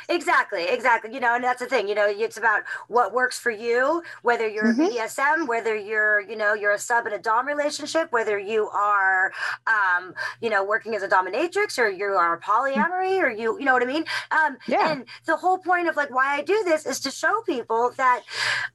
[0.09, 1.15] Exactly, exactly.
[1.15, 1.87] You know, and that's the thing.
[1.89, 4.03] You know, it's about what works for you.
[4.23, 4.87] Whether you're Mhm.
[4.87, 8.69] a BDSM, whether you're, you know, you're a sub in a dom relationship, whether you
[8.71, 9.33] are,
[9.69, 13.73] um, you know, working as a dominatrix, or you are polyamory, or you, you know
[13.73, 14.05] what I mean.
[14.33, 14.91] Um, Yeah.
[14.91, 18.23] And the whole point of like why I do this is to show people that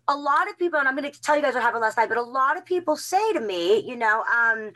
[0.08, 2.08] a lot of people, and I'm going to tell you guys what happened last night,
[2.08, 4.72] but a lot of people say to me, you know, um,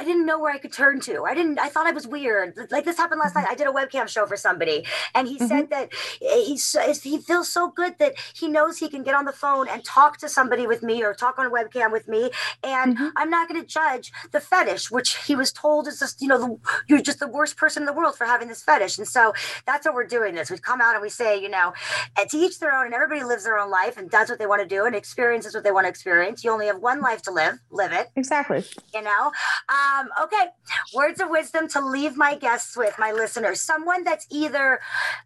[0.00, 1.24] I didn't know where I could turn to.
[1.24, 1.58] I didn't.
[1.58, 2.56] I thought I was weird.
[2.70, 3.44] Like this happened last mm-hmm.
[3.44, 3.50] night.
[3.50, 5.70] I did a webcam show for somebody, and he said mm-hmm.
[5.70, 5.92] that
[6.22, 9.32] eh, he's eh, he feels so good that he knows he can get on the
[9.32, 12.30] phone and talk to somebody with me or talk on a webcam with me,
[12.64, 13.12] and Mhm.
[13.16, 16.38] I'm not going to judge the fetish, which he was told is just you know
[16.38, 19.34] the, you're just the worst person in the world for having this fetish, and so
[19.66, 20.34] that's what we're doing.
[20.34, 21.74] This we come out and we say you know,
[22.18, 24.46] and to each their own, and everybody lives their own life and does what they
[24.46, 26.42] want to do and experiences what they want to experience.
[26.42, 27.58] You only have one life to live.
[27.70, 28.64] Live it Exactly.
[28.94, 29.24] you know
[29.68, 29.89] um
[30.22, 30.46] okay
[30.94, 33.60] words of wisdom to leave my guests with my listeners.
[33.60, 34.80] Someone that's either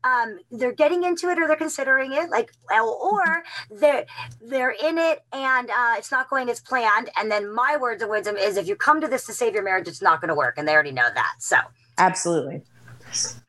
[0.05, 4.05] um they're getting into it or they're considering it like or they're
[4.41, 7.11] they're in it and uh it's not going as planned.
[7.17, 9.63] And then my words of wisdom is if you come to this to save your
[9.63, 10.59] marriage it's not going to work.
[10.59, 11.57] And they already know that so.
[11.99, 12.63] Absolutely.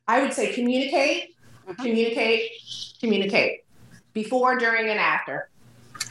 [0.07, 1.32] I would say communicate,
[1.68, 1.78] Mhm.
[1.78, 2.51] communicate,
[2.99, 3.61] communicate
[4.13, 5.49] before, during, and after.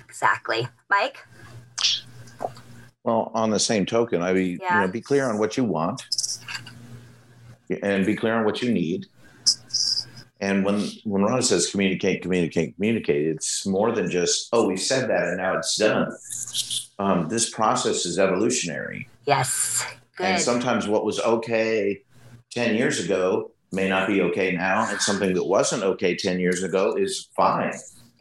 [0.08, 0.68] exactly.
[0.90, 1.24] Mike
[3.04, 4.80] Well, on the same token, I be Yeah.
[4.80, 6.02] you know be clear on what you want,
[7.82, 9.06] and be clear on what you need.
[10.40, 15.08] And when when Ron says communicate, communicate, communicate, it's more than just oh we said
[15.10, 16.16] that and now it's done.
[16.98, 19.84] Um, this process is evolutionary, yes
[20.18, 22.00] and sometimes what was okay
[22.50, 26.62] ten years ago may not be okay now, and something that wasn't okay ten years
[26.62, 27.74] ago is fine.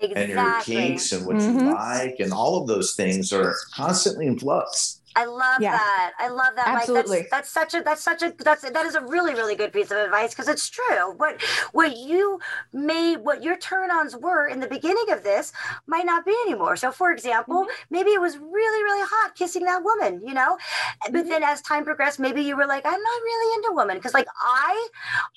[0.03, 0.23] Exactly.
[0.23, 1.61] and your kinks and what Mhm.
[1.61, 4.99] you like and all of those things are constantly in flux.
[5.15, 5.73] I love Yeah.
[5.77, 6.13] that.
[6.17, 6.67] I love that.
[6.69, 7.17] Absolutely.
[7.19, 9.71] Like that's, that's such a that's such a that's that is a really really good
[9.71, 11.13] piece of advice because it's true.
[11.17, 11.39] What
[11.71, 12.39] what you
[12.73, 15.53] made what your turn-ons were in the beginning of this
[15.85, 16.75] might not be anymore.
[16.77, 17.83] So for example, Mm-hmm.
[17.91, 21.13] maybe it was really really hot kissing that woman, you know, Mm-hmm.
[21.13, 24.15] but then as time progressed, maybe you were like, I'm not really into women because
[24.15, 24.87] like I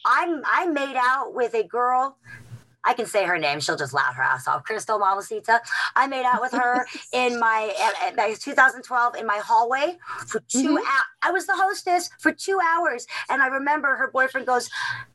[0.07, 2.17] I'm I made out with a girl.
[2.87, 3.61] I can say her name.
[3.61, 4.65] She'll just laugh her ass off.
[4.65, 5.61] Crystal Mamacita.
[5.97, 10.77] I made out with her in my, at 2012 in my hallway for 2 Mhm.
[10.79, 10.87] hours.
[11.23, 13.07] I was the hostess for two hours.
[13.29, 14.71] And I remember her boyfriend goes,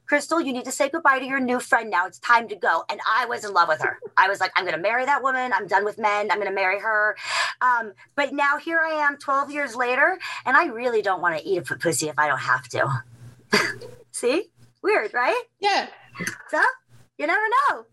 [0.05, 2.05] Crystal, you need to say goodbye to your new friend now.
[2.05, 2.83] It's time to go.
[2.89, 3.97] And I was in love with her.
[4.17, 5.53] I was like, I'm going to marry that woman.
[5.53, 6.29] I'm done with men.
[6.29, 7.15] I'm going to marry her.
[7.61, 11.47] Um, but now here I am 12 years later, and I really don't want to
[11.47, 13.03] eat a pussy if I don't have to.
[14.11, 14.49] See?
[14.81, 15.41] Weird, right?
[15.61, 15.87] Yeah.
[16.49, 16.61] So
[17.21, 17.85] you never know.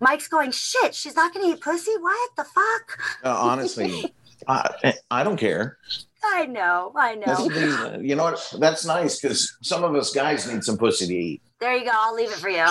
[0.00, 1.92] Mike's going, shit, she's not going to eat pussy?
[1.98, 2.98] What the fuck?
[3.24, 4.14] Uh, honestly,
[4.48, 5.78] I, I don't care.
[6.24, 7.48] I know, I That's know.
[7.48, 8.54] the- you know what?
[8.58, 11.42] That's nice because some of us guys need some pussy to eat.
[11.60, 11.90] There you go.
[11.92, 12.66] I'll leave it for you.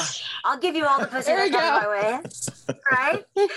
[0.46, 2.76] I'll give you all the pussy There that comes my way.
[2.92, 3.26] Right?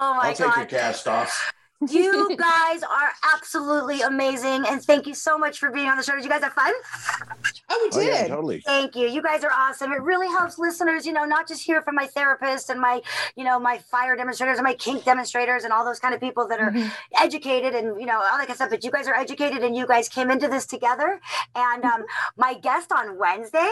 [0.00, 0.68] Oh my I'll take your God.
[0.68, 1.52] cast off.
[1.88, 4.64] You guys are absolutely amazing.
[4.68, 6.14] And thank you so much for being on the show.
[6.14, 6.72] Did you guys have fun?
[7.70, 8.28] Oh, we Oh, yeah, did.
[8.28, 8.60] totally.
[8.60, 9.06] Thank you.
[9.06, 9.92] You guys are awesome.
[9.92, 13.00] It really helps listeners, you know, not just hear from my therapist and my,
[13.36, 16.48] you know, my fire demonstrators and my kink demonstrators and all those kind of people
[16.48, 16.90] that are Mhm.
[17.20, 18.70] educated and, you know, all that kind of stuff.
[18.70, 21.20] But you guys are educated and you guys came into this together.
[21.54, 22.04] And um,
[22.36, 23.70] my guest on Wednesday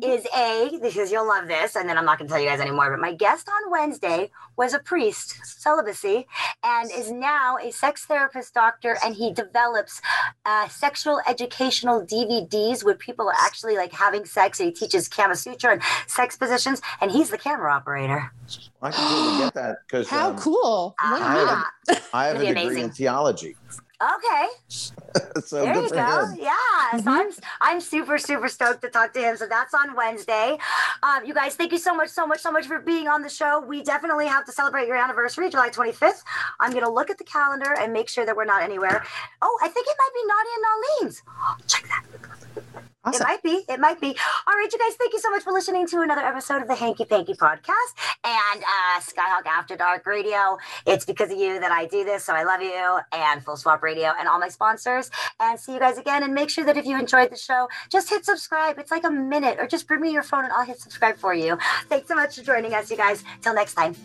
[0.00, 2.60] is a, because you'll love this, and then I'm not going to tell you guys
[2.60, 6.26] anymore, but my guest on Wednesday was a priest, celibacy,
[6.64, 8.96] and is now a sex therapist doctor.
[9.04, 10.00] And he develops
[10.46, 14.60] uh, sexual educational DVDs where people are actually like having sex.
[14.60, 18.32] And he teaches Kama Sutra and sex positions, and he's the camera operator.
[18.80, 20.94] I can totally get that because How um, cool.
[21.00, 21.64] What a I meetup.
[21.90, 23.56] Ah, I have a It'd be degree in theology.
[24.16, 24.46] Okay.
[25.44, 26.26] so there good you for go.
[26.26, 26.38] him.
[26.40, 27.00] Yeah.
[27.00, 27.30] So I'm
[27.60, 29.36] I'm super, super stoked to talk to him.
[29.36, 30.58] So that's on Wednesday.
[31.02, 33.28] Um, you guys, thank you so much, so much, so much for being on the
[33.28, 33.60] show.
[33.60, 36.22] We definitely have to celebrate your anniversary, July 25th.
[36.60, 39.04] I'm gonna look at the calendar and make sure that we're not anywhere.
[39.40, 41.22] Oh, I think it might be Naughty and Orleans.
[41.66, 42.04] Check that.
[43.04, 43.64] It might be.
[43.68, 44.16] It might be.
[44.46, 46.74] All right, you guys, thank you so much for listening to another episode of the
[46.74, 50.56] Hankie Pankie podcast and uh, Skyhawk After Dark Radio.
[50.86, 53.82] It's because of you that I do this, so I love you and Full Swap
[53.82, 55.10] Radio and all my sponsors.
[55.40, 56.22] And see you guys again.
[56.22, 58.78] And make sure that if you enjoyed the show, just hit subscribe.
[58.78, 61.34] It's like a minute, or just bring me your phone and I'll hit subscribe for
[61.34, 61.58] you.
[61.88, 63.24] Thanks so much for joining us, you guys.
[63.42, 63.96] Till next time.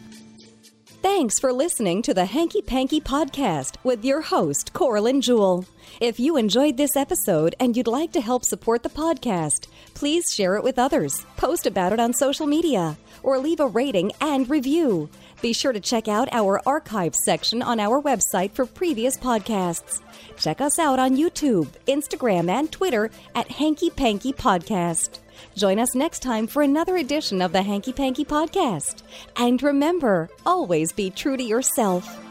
[1.01, 5.65] Thanks for listening to the Hankie Pankie Podcast with your host, Coralyn Jewell.
[6.01, 10.55] If you enjoyed this episode and you'd like to help support the podcast, please share
[10.55, 15.09] it with others, post about it on social media, or leave a rating and review.
[15.41, 20.01] Be sure to check out our archives section on our website for previous podcasts.
[20.37, 25.19] Check us out on YouTube, Instagram, and Twitter at Hankie Pankie Podcast.
[25.55, 29.03] Join us next time for another edition of the Hankie Pankie Podcast.
[29.35, 32.26] And remember, always be true to yourself.